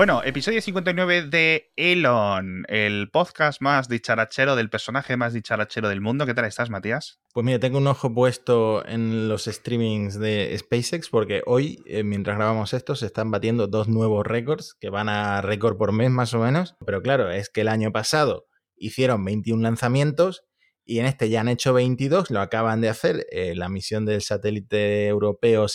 Bueno, 0.00 0.22
episodio 0.24 0.62
59 0.62 1.26
de 1.26 1.74
Elon, 1.76 2.64
el 2.68 3.10
podcast 3.10 3.60
más 3.60 3.86
dicharachero 3.86 4.56
del 4.56 4.70
personaje 4.70 5.18
más 5.18 5.34
dicharachero 5.34 5.90
del 5.90 6.00
mundo. 6.00 6.24
¿Qué 6.24 6.32
tal 6.32 6.46
estás, 6.46 6.70
Matías? 6.70 7.20
Pues 7.34 7.44
mira, 7.44 7.58
tengo 7.58 7.76
un 7.76 7.86
ojo 7.86 8.14
puesto 8.14 8.82
en 8.86 9.28
los 9.28 9.44
streamings 9.44 10.18
de 10.18 10.56
SpaceX 10.58 11.10
porque 11.10 11.42
hoy, 11.44 11.82
eh, 11.84 12.02
mientras 12.02 12.38
grabamos 12.38 12.72
esto, 12.72 12.96
se 12.96 13.04
están 13.04 13.30
batiendo 13.30 13.66
dos 13.66 13.88
nuevos 13.88 14.26
récords 14.26 14.74
que 14.80 14.88
van 14.88 15.10
a 15.10 15.42
récord 15.42 15.76
por 15.76 15.92
mes 15.92 16.10
más 16.10 16.32
o 16.32 16.38
menos. 16.38 16.76
Pero 16.86 17.02
claro, 17.02 17.30
es 17.30 17.50
que 17.50 17.60
el 17.60 17.68
año 17.68 17.92
pasado 17.92 18.46
hicieron 18.76 19.22
21 19.22 19.62
lanzamientos 19.62 20.46
y 20.82 21.00
en 21.00 21.04
este 21.04 21.28
ya 21.28 21.42
han 21.42 21.48
hecho 21.48 21.74
22, 21.74 22.30
lo 22.30 22.40
acaban 22.40 22.80
de 22.80 22.88
hacer, 22.88 23.26
eh, 23.32 23.54
la 23.54 23.68
misión 23.68 24.06
del 24.06 24.22
satélite 24.22 25.08
europeo 25.08 25.68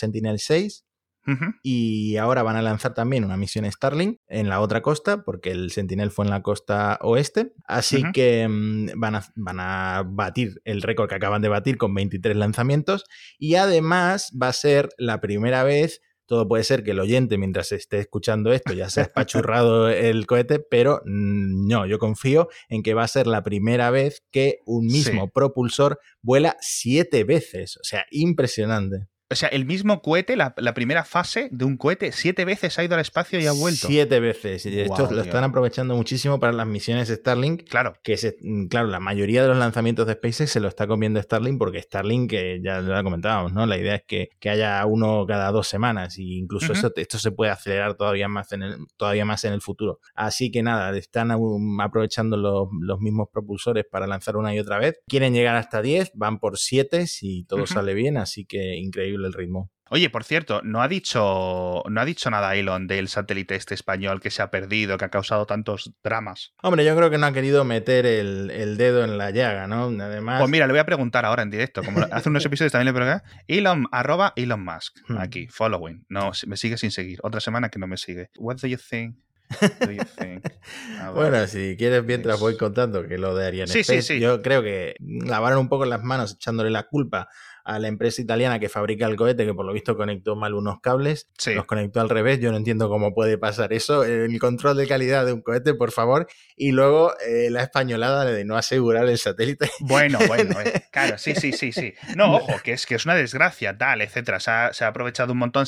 Sentinel-6 1.26 1.60
y 1.62 2.16
ahora 2.16 2.42
van 2.42 2.56
a 2.56 2.62
lanzar 2.62 2.94
también 2.94 3.24
una 3.24 3.36
misión 3.36 3.70
Starlink 3.70 4.20
en 4.28 4.48
la 4.48 4.60
otra 4.60 4.82
costa, 4.82 5.24
porque 5.24 5.50
el 5.50 5.70
Sentinel 5.70 6.10
fue 6.10 6.24
en 6.24 6.30
la 6.30 6.42
costa 6.42 6.98
oeste. 7.02 7.52
Así 7.66 8.02
que 8.12 8.46
mm, 8.48 8.98
van, 8.98 9.16
a, 9.16 9.24
van 9.34 9.60
a 9.60 10.04
batir 10.06 10.60
el 10.64 10.82
récord 10.82 11.08
que 11.08 11.16
acaban 11.16 11.42
de 11.42 11.48
batir 11.48 11.76
con 11.76 11.94
23 11.94 12.36
lanzamientos. 12.36 13.04
Y 13.38 13.56
además 13.56 14.32
va 14.40 14.48
a 14.48 14.52
ser 14.52 14.88
la 14.98 15.20
primera 15.20 15.64
vez 15.64 16.00
todo 16.26 16.48
puede 16.48 16.64
ser 16.64 16.82
que 16.82 16.90
el 16.90 17.00
oyente, 17.00 17.38
mientras 17.38 17.72
esté 17.72 18.00
escuchando 18.00 18.52
esto, 18.52 18.72
ya 18.72 18.90
se 18.90 19.00
ha 19.00 19.04
espachurrado 19.04 19.88
el 19.88 20.26
cohete, 20.26 20.58
pero 20.58 21.00
mm, 21.04 21.68
no, 21.68 21.86
yo 21.86 21.98
confío 21.98 22.48
en 22.68 22.82
que 22.82 22.94
va 22.94 23.04
a 23.04 23.08
ser 23.08 23.26
la 23.26 23.42
primera 23.42 23.90
vez 23.90 24.24
que 24.30 24.58
un 24.66 24.86
mismo 24.86 25.30
propulsor 25.30 26.00
vuela 26.22 26.56
siete 26.60 27.24
veces. 27.24 27.76
O 27.76 27.84
sea, 27.84 28.06
impresionante. 28.10 29.06
O 29.28 29.34
sea, 29.34 29.48
el 29.48 29.64
mismo 29.64 30.02
cohete, 30.02 30.36
la, 30.36 30.54
primera 30.74 31.04
fase 31.04 31.48
de 31.50 31.64
un 31.64 31.76
cohete, 31.76 32.12
siete 32.12 32.44
veces 32.44 32.78
ha 32.78 32.84
ido 32.84 32.94
al 32.94 33.00
espacio 33.00 33.40
y 33.40 33.46
ha 33.46 33.52
vuelto. 33.52 33.88
Siete 33.88 34.20
veces. 34.20 34.64
Y 34.66 34.80
esto 34.80 35.10
lo 35.10 35.20
están 35.20 35.42
aprovechando 35.42 35.96
muchísimo 35.96 36.38
para 36.38 36.52
las 36.52 36.66
misiones 36.66 37.08
Starlink. 37.08 37.64
Claro. 37.68 37.94
Que 38.04 38.16
se, 38.16 38.36
mm, 38.40 38.66
claro, 38.66 38.86
la 38.86 39.00
mayoría 39.00 39.42
de 39.42 39.48
los 39.48 39.56
lanzamientos 39.56 40.06
de 40.06 40.12
SpaceX 40.12 40.52
se 40.52 40.60
lo 40.60 40.68
está 40.68 40.86
comiendo 40.86 41.20
Starlink 41.20 41.58
porque 41.58 41.82
Starlink, 41.82 42.30
que 42.30 42.60
ya 42.62 42.80
lo 42.80 43.02
comentábamos, 43.02 43.52
¿no? 43.52 43.66
La 43.66 43.76
idea 43.76 43.96
es 43.96 44.04
que, 44.06 44.28
haya 44.48 44.86
uno 44.86 45.24
cada 45.26 45.50
dos 45.50 45.66
semanas. 45.66 46.18
Y 46.18 46.38
incluso 46.38 46.72
eso, 46.72 46.92
esto 46.94 47.18
se 47.18 47.32
puede 47.32 47.50
acelerar 47.50 47.96
todavía 47.96 48.28
más 48.28 48.52
en 48.52 48.62
el, 48.62 48.76
todavía 48.96 49.24
más 49.24 49.42
en 49.42 49.54
el 49.54 49.60
futuro. 49.60 49.98
Así 50.14 50.52
que 50.52 50.62
nada, 50.62 50.96
están 50.96 51.32
aprovechando 51.80 52.36
los, 52.36 53.00
mismos 53.00 53.28
propulsores 53.32 53.84
para 53.90 54.06
lanzar 54.06 54.36
una 54.36 54.54
y 54.54 54.60
otra 54.60 54.78
vez. 54.78 55.00
Quieren 55.08 55.34
llegar 55.34 55.56
hasta 55.56 55.82
10, 55.82 56.12
van 56.14 56.38
por 56.38 56.58
7 56.58 57.08
si 57.08 57.44
todo 57.44 57.66
sale 57.66 57.92
bien, 57.94 58.16
así 58.16 58.44
que 58.44 58.76
increíble 58.76 59.15
el 59.24 59.32
ritmo. 59.32 59.70
Oye, 59.88 60.10
por 60.10 60.24
cierto, 60.24 60.62
no 60.64 60.82
ha 60.82 60.88
dicho, 60.88 61.84
no 61.88 62.00
ha 62.00 62.04
dicho 62.04 62.28
nada 62.28 62.56
Elon 62.56 62.88
del 62.88 63.06
satélite 63.06 63.54
este 63.54 63.74
español 63.74 64.20
que 64.20 64.30
se 64.30 64.42
ha 64.42 64.50
perdido, 64.50 64.98
que 64.98 65.04
ha 65.04 65.10
causado 65.10 65.46
tantos 65.46 65.92
dramas. 66.02 66.54
Hombre, 66.60 66.84
yo 66.84 66.96
creo 66.96 67.08
que 67.08 67.18
no 67.18 67.26
ha 67.26 67.32
querido 67.32 67.64
meter 67.64 68.04
el, 68.04 68.76
dedo 68.76 69.04
en 69.04 69.16
la 69.16 69.30
llaga, 69.30 69.68
¿no? 69.68 69.84
Además. 69.84 70.40
Pues 70.40 70.50
mira, 70.50 70.66
le 70.66 70.72
voy 70.72 70.80
a 70.80 70.86
preguntar 70.86 71.24
ahora 71.24 71.44
en 71.44 71.50
directo. 71.50 71.84
Como 71.84 72.00
hace 72.10 72.28
unos 72.28 72.44
episodios 72.44 72.72
también 72.72 72.92
le 72.92 73.00
pregunté. 73.00 73.24
Elon, 73.46 73.86
arroba 73.92 74.32
Elon 74.34 74.64
Musk. 74.64 74.98
Hmm. 75.06 75.18
Aquí, 75.18 75.46
following. 75.46 76.04
No, 76.08 76.32
me 76.46 76.56
sigue 76.56 76.78
sin 76.78 76.90
seguir. 76.90 77.20
Otra 77.22 77.40
semana 77.40 77.68
que 77.68 77.78
no 77.78 77.86
me 77.86 77.96
sigue. 77.96 78.30
What 78.38 78.56
do 78.56 78.66
you 78.66 78.78
think? 78.78 79.16
bueno, 81.14 81.46
si 81.46 81.76
quieres, 81.78 82.04
mientras 82.04 82.40
voy 82.40 82.56
contando 82.56 83.06
que 83.06 83.16
lo 83.16 83.36
de 83.36 83.46
Ariane 83.46 83.72
sí, 83.72 83.84
sí, 83.84 84.02
sí. 84.02 84.18
yo 84.18 84.42
creo 84.42 84.60
que 84.60 84.96
lavaron 84.98 85.60
un 85.60 85.68
poco 85.68 85.84
las 85.84 86.02
manos 86.02 86.34
echándole 86.34 86.70
la 86.70 86.88
culpa 86.88 87.28
a 87.66 87.80
la 87.80 87.88
empresa 87.88 88.22
italiana 88.22 88.60
que 88.60 88.68
fabrica 88.68 89.06
el 89.06 89.16
cohete, 89.16 89.44
que 89.44 89.52
por 89.52 89.66
lo 89.66 89.72
visto 89.72 89.96
conectó 89.96 90.36
mal 90.36 90.54
unos 90.54 90.80
cables, 90.80 91.28
los 91.46 91.66
conectó 91.66 92.00
al 92.00 92.08
revés. 92.08 92.38
Yo 92.38 92.52
no 92.52 92.56
entiendo 92.56 92.88
cómo 92.88 93.12
puede 93.12 93.38
pasar 93.38 93.72
eso. 93.72 94.04
El 94.04 94.38
control 94.38 94.76
de 94.76 94.86
calidad 94.86 95.26
de 95.26 95.32
un 95.32 95.42
cohete, 95.42 95.74
por 95.74 95.90
favor. 95.90 96.28
Y 96.56 96.70
luego 96.70 97.12
eh, 97.26 97.50
la 97.50 97.62
españolada 97.62 98.24
de 98.24 98.44
no 98.44 98.56
asegurar 98.56 99.08
el 99.08 99.18
satélite. 99.18 99.68
Bueno, 99.80 100.18
bueno, 100.28 100.60
eh, 100.60 100.84
claro, 100.92 101.18
sí, 101.18 101.34
sí, 101.34 101.52
sí, 101.52 101.72
sí. 101.72 101.92
No, 102.16 102.32
ojo, 102.36 102.54
que 102.62 102.72
es 102.72 102.86
que 102.86 102.94
es 102.94 103.04
una 103.04 103.16
desgracia, 103.16 103.76
tal, 103.76 104.00
etcétera. 104.00 104.38
Se 104.38 104.50
ha, 104.50 104.72
se 104.72 104.84
ha 104.84 104.88
aprovechado 104.88 105.32
un 105.32 105.38
montón, 105.38 105.66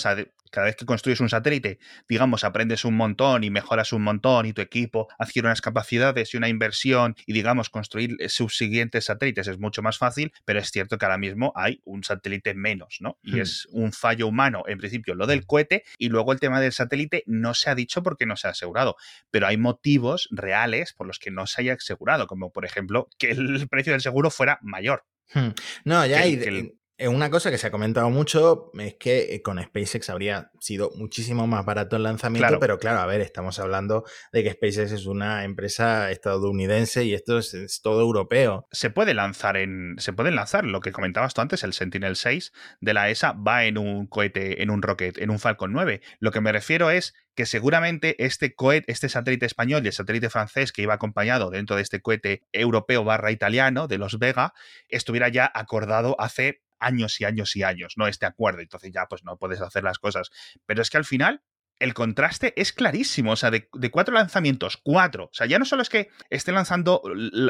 cada 0.51 0.67
vez 0.67 0.77
que 0.77 0.87
construyes 0.87 1.21
un 1.21 1.29
satélite, 1.29 1.79
digamos, 2.09 2.45
aprendes 2.45 2.85
un 2.85 2.97
montón 2.97 3.45
y 3.45 3.51
mejoras 3.51 3.93
un 3.93 4.03
montón 4.03 4.47
y 4.47 4.53
tu 4.53 4.63
equipo 4.63 5.09
adquiere 5.19 5.49
unas 5.49 5.61
capacidades 5.61 6.33
y 6.33 6.37
una 6.37 6.49
inversión 6.49 7.17
y, 7.27 7.33
digamos, 7.33 7.71
construir 7.71 8.17
sus 8.29 8.57
siguientes 8.57 9.07
satélites 9.07 9.49
es 9.49 9.59
mucho 9.59 9.83
más 9.83 9.99
fácil, 9.99 10.33
pero 10.45 10.61
es 10.61 10.71
cierto 10.71 10.99
que 10.99 11.05
ahora 11.05 11.19
mismo 11.19 11.53
hay 11.55 11.81
un 11.89 12.05
satélite 12.05 12.55
menos, 12.55 12.99
¿no? 13.01 13.19
Y 13.23 13.37
hmm. 13.37 13.41
es 13.41 13.67
un 13.71 13.93
fallo 13.93 14.29
humano, 14.29 14.63
en 14.67 14.79
principio, 14.79 15.15
lo 15.15 15.27
del 15.27 15.47
cohete 15.47 15.85
y 15.99 16.09
luego 16.09 16.33
el 16.33 16.41
tema 16.41 16.61
del 16.61 16.73
satélite 16.73 17.25
no 17.27 17.55
se 17.55 17.71
ha 17.71 17.75
dicho 17.75 18.03
porque 18.03 18.27
no 18.27 18.37
se 18.37 18.49
ha 18.49 18.51
asegurado, 18.51 18.97
pero 19.31 19.47
hay 19.47 19.57
motivos 19.57 20.29
reales 20.31 20.93
por 20.93 21.07
los 21.07 21.19
que 21.19 21.31
no 21.31 21.47
se 21.47 21.63
haya 21.63 21.75
asegurado, 21.75 22.27
como 22.27 22.53
por 22.53 22.65
ejemplo 22.65 23.09
que 23.19 23.31
el 23.31 23.69
precio 23.71 23.93
del 23.93 24.03
seguro 24.03 24.31
fuera 24.31 24.59
mayor. 24.63 25.05
Hmm. 25.33 25.49
No, 25.85 26.07
ya 26.07 26.21
hay, 26.21 26.35
eh, 26.35 26.75
una 27.07 27.31
cosa 27.31 27.53
que 27.53 27.59
se 27.59 27.69
ha 27.69 27.71
comentado 27.71 28.11
mucho 28.11 28.73
es 28.77 28.95
que 28.95 29.35
eh, 29.35 29.43
con 29.43 29.63
SpaceX 29.63 30.11
habría 30.11 30.51
sido 30.59 30.91
muchísimo 30.97 31.47
más 31.47 31.65
barato 31.65 31.95
el 31.95 32.03
lanzamiento, 32.03 32.59
pero 32.59 32.79
claro, 32.79 32.99
a 32.99 33.07
ver, 33.07 33.21
estamos 33.21 33.61
hablando 33.61 34.05
de 34.33 34.43
que 34.43 34.53
SpaceX 34.53 34.91
es 34.91 35.07
una 35.07 35.45
empresa 35.45 36.11
estadounidense 36.11 37.05
y 37.05 37.15
esto 37.15 37.39
es, 37.39 37.81
todo 37.83 38.01
europeo. 38.01 38.67
Se 38.73 38.91
puede 38.91 39.15
lanzar 39.15 39.57
en. 39.57 39.95
Se 39.99 40.13
pueden 40.13 40.35
lanzar, 40.35 40.65
lo 40.65 40.81
que 40.81 40.91
comentabas 40.91 41.35
tú 41.35 41.41
antes, 41.41 41.63
el 41.63 41.73
Sentinel 41.73 42.17
6 42.17 42.53
de 42.81 42.95
la 42.95 43.09
ESA 43.11 43.33
va 43.33 43.65
en 43.65 43.79
un 43.79 44.09
cohete, 44.09 44.63
en 44.63 44.71
un 44.71 44.83
rocket, 44.83 45.19
en 45.19 45.31
un 45.31 45.39
Falcon 45.39 45.73
9. 45.73 46.01
Lo 46.19 46.33
que 46.33 46.41
me 46.41 46.51
refiero 46.51 46.91
es 46.91 47.15
que 47.37 47.47
seguramente 47.47 48.17
este 48.25 48.57
cohete, 48.57 48.91
este 48.91 49.09
satélite 49.09 49.47
español 49.47 49.85
y 49.85 49.87
el 49.87 49.93
satélite 49.93 50.31
francés 50.31 50.73
que 50.73 50.83
iba 50.83 50.95
acompañado 50.95 51.51
dentro 51.51 51.77
de 51.77 51.83
este 51.83 52.01
cohete 52.01 52.43
europeo 52.51 53.05
barra 53.05 53.31
italiano 53.31 53.87
de 53.87 53.99
los 53.99 54.19
Vega, 54.19 54.55
estuviera 54.89 55.29
ya 55.29 55.49
acordado 55.55 56.17
hace 56.19 56.63
años 56.81 57.21
y 57.21 57.25
años 57.25 57.55
y 57.57 57.63
años, 57.63 57.95
¿no? 57.97 58.07
Este 58.07 58.27
acuerdo. 58.27 58.61
Entonces 58.61 58.93
ya 58.93 59.07
pues 59.07 59.25
no 59.25 59.37
puedes 59.37 59.61
hacer 59.61 59.85
las 59.85 59.99
cosas. 59.99 60.31
Pero 60.67 60.83
es 60.83 60.91
que 60.91 60.97
al 60.97 61.05
final 61.05 61.43
el 61.79 61.95
contraste 61.95 62.55
es 62.57 62.73
clarísimo. 62.73 63.33
O 63.33 63.37
sea, 63.37 63.51
de, 63.51 63.69
cuatro 63.91 64.15
lanzamientos, 64.15 64.79
cuatro. 64.83 65.25
O 65.25 65.31
sea, 65.33 65.47
ya 65.47 65.59
no 65.59 65.65
solo 65.65 65.83
es 65.83 65.89
que 65.89 66.11
esté 66.31 66.53
lanzando 66.53 67.03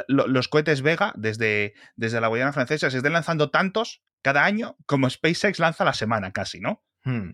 los 0.08 0.48
cohetes 0.48 0.82
Vega 0.82 1.12
desde, 1.16 1.74
desde 1.96 2.20
la 2.20 2.28
Guayana 2.28 2.52
Francesa, 2.52 2.90
se 2.90 2.98
estén 2.98 3.12
lanzando 3.12 3.50
tantos 3.50 4.02
cada 4.22 4.44
año 4.44 4.76
como 4.86 5.08
SpaceX 5.08 5.58
lanza 5.58 5.84
la 5.84 5.94
semana 5.94 6.32
casi, 6.32 6.60
¿no? 6.60 6.84
Hmm, 7.04 7.30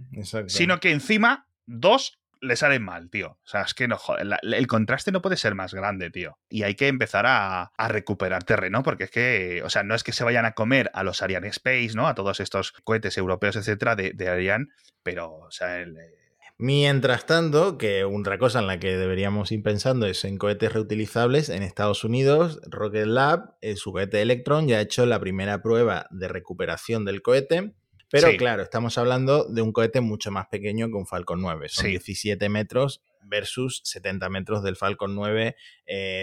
Sino 0.47 0.79
que 0.81 0.93
encima, 0.93 1.49
dos 1.67 2.21
le 2.45 2.57
salen 2.57 2.83
mal, 2.83 3.11
tío. 3.11 3.39
O 3.43 3.47
sea, 3.47 3.63
es 3.63 3.75
que 3.75 3.89
no, 3.89 3.97
joder, 3.97 4.27
el 4.43 4.67
contraste 4.67 5.13
no 5.13 5.23
puede 5.23 5.37
ser 5.37 5.55
más 5.55 5.75
grande, 5.75 6.11
tío. 6.11 6.39
Y 6.49 6.63
hay 6.63 6.75
que 6.75 6.89
empezar 6.89 7.25
a, 7.27 7.73
recuperar 7.89 8.45
terreno, 8.45 8.83
porque 8.83 9.05
es 9.05 9.11
que, 9.11 9.63
o 9.65 9.71
sea, 9.71 9.83
no 9.83 9.95
es 9.95 10.03
que 10.03 10.13
se 10.13 10.25
vayan 10.25 10.45
a 10.45 10.53
comer 10.53 10.91
a 10.95 11.05
los 11.05 11.23
Ariane 11.23 11.49
Space, 11.49 11.93
¿no? 11.95 12.09
A 12.09 12.15
todos 12.15 12.41
estos 12.41 12.73
cohetes 12.73 13.17
europeos, 13.19 13.57
etcétera, 13.57 13.97
de, 13.97 14.29
Ariane, 14.29 14.67
pero, 15.03 15.33
o 15.35 15.51
sea, 15.51 15.81
el, 15.81 15.97
eh, 15.97 16.15
Mientras 16.57 17.27
tanto, 17.27 17.79
que 17.79 18.05
otra 18.05 18.39
cosa 18.39 18.61
en 18.61 18.69
la 18.69 18.79
que 18.79 18.97
deberíamos 18.97 19.51
ir 19.51 19.63
pensando 19.63 20.07
es 20.07 20.25
en 20.25 20.39
cohetes 20.39 20.73
reutilizables. 20.73 21.49
En 21.49 21.65
Estados 21.65 22.05
Unidos, 22.05 22.61
Rocket 22.67 23.07
Lab, 23.07 23.57
su 23.75 23.93
cohete 23.93 24.23
Electron, 24.23 24.69
ya 24.69 24.79
ha 24.79 24.81
hecho 24.81 25.05
la 25.05 25.19
primera 25.19 25.63
prueba 25.63 26.07
de 26.11 26.29
recuperación 26.29 27.05
del 27.05 27.23
cohete 27.23 27.75
pero 28.11 28.37
claro, 28.37 28.63
estamos 28.63 28.99
hablando 28.99 29.45
de 29.45 29.63
un 29.63 29.73
cohete 29.73 30.01
mucho 30.01 30.31
más 30.31 30.47
pequeño 30.47 30.89
que 30.89 30.95
un 30.95 31.07
Falcon 31.07 31.41
9. 31.41 31.69
Son 31.69 31.87
17 31.87 32.49
metros 32.49 33.03
versus 33.27 33.81
70 33.85 34.29
metros 34.29 34.63
del 34.63 34.77
Falcon 34.77 35.15
9, 35.15 35.57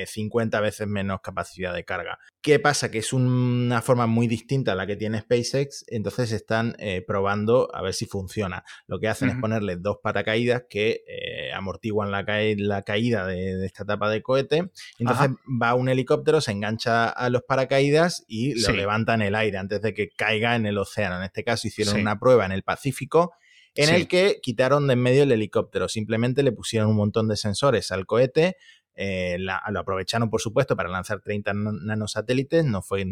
50 0.05 0.57
eh, 0.57 0.61
veces 0.61 0.87
menos 0.87 1.21
capacidad 1.21 1.73
de 1.73 1.83
carga. 1.83 2.19
¿Qué 2.41 2.59
pasa? 2.59 2.89
Que 2.89 2.99
es 2.99 3.13
una 3.13 3.81
forma 3.81 4.07
muy 4.07 4.27
distinta 4.27 4.71
a 4.71 4.75
la 4.75 4.87
que 4.87 4.95
tiene 4.95 5.21
SpaceX, 5.21 5.85
entonces 5.87 6.31
están 6.31 6.75
eh, 6.79 7.03
probando 7.05 7.69
a 7.73 7.81
ver 7.81 7.93
si 7.93 8.05
funciona. 8.05 8.63
Lo 8.87 8.99
que 8.99 9.07
hacen 9.07 9.29
es 9.29 9.35
ponerle 9.37 9.75
dos 9.75 9.97
paracaídas 10.01 10.63
que 10.69 11.03
eh, 11.07 11.53
amortiguan 11.53 12.11
la, 12.11 12.25
caída 12.25 13.27
de, 13.27 13.65
esta 13.65 13.83
etapa 13.83 14.09
de 14.09 14.21
cohete. 14.21 14.71
Entonces 14.97 15.29
va 15.61 15.75
un 15.75 15.89
helicóptero, 15.89 16.41
se 16.41 16.51
engancha 16.51 17.09
a 17.09 17.29
los 17.29 17.43
paracaídas 17.43 18.23
y 18.27 18.59
lo 18.59 18.73
levanta 18.73 19.13
en 19.13 19.21
el 19.21 19.35
aire 19.35 19.57
antes 19.57 19.81
de 19.81 19.93
que 19.93 20.09
caiga 20.09 20.55
en 20.55 20.65
el 20.65 20.77
océano. 20.77 21.17
En 21.17 21.23
este 21.23 21.43
caso 21.43 21.67
hicieron 21.67 21.99
una 21.99 22.19
prueba 22.19 22.45
en 22.45 22.51
el 22.51 22.63
Pacífico 22.63 23.33
en 23.75 23.93
el 23.93 24.07
que 24.07 24.39
quitaron 24.41 24.87
de 24.87 24.93
en 24.93 24.99
medio 25.01 25.23
el 25.23 25.31
helicóptero, 25.31 25.87
simplemente 25.87 26.43
le 26.43 26.51
pusieron 26.51 26.89
un 26.89 26.97
montón 26.97 27.27
de 27.27 27.37
sensores 27.37 27.91
al 27.91 28.05
cohete, 28.05 28.57
eh, 28.93 29.37
lo 29.39 29.79
aprovecharon 29.79 30.29
por 30.29 30.41
supuesto 30.41 30.75
para 30.75 30.89
lanzar 30.89 31.21
30 31.21 31.53
nanosatélites, 31.53 32.65
no, 32.65 32.81
fue, 32.81 33.01
eh, 33.01 33.05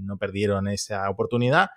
no 0.00 0.16
perdieron 0.16 0.68
esa 0.68 1.08
oportunidad 1.10 1.68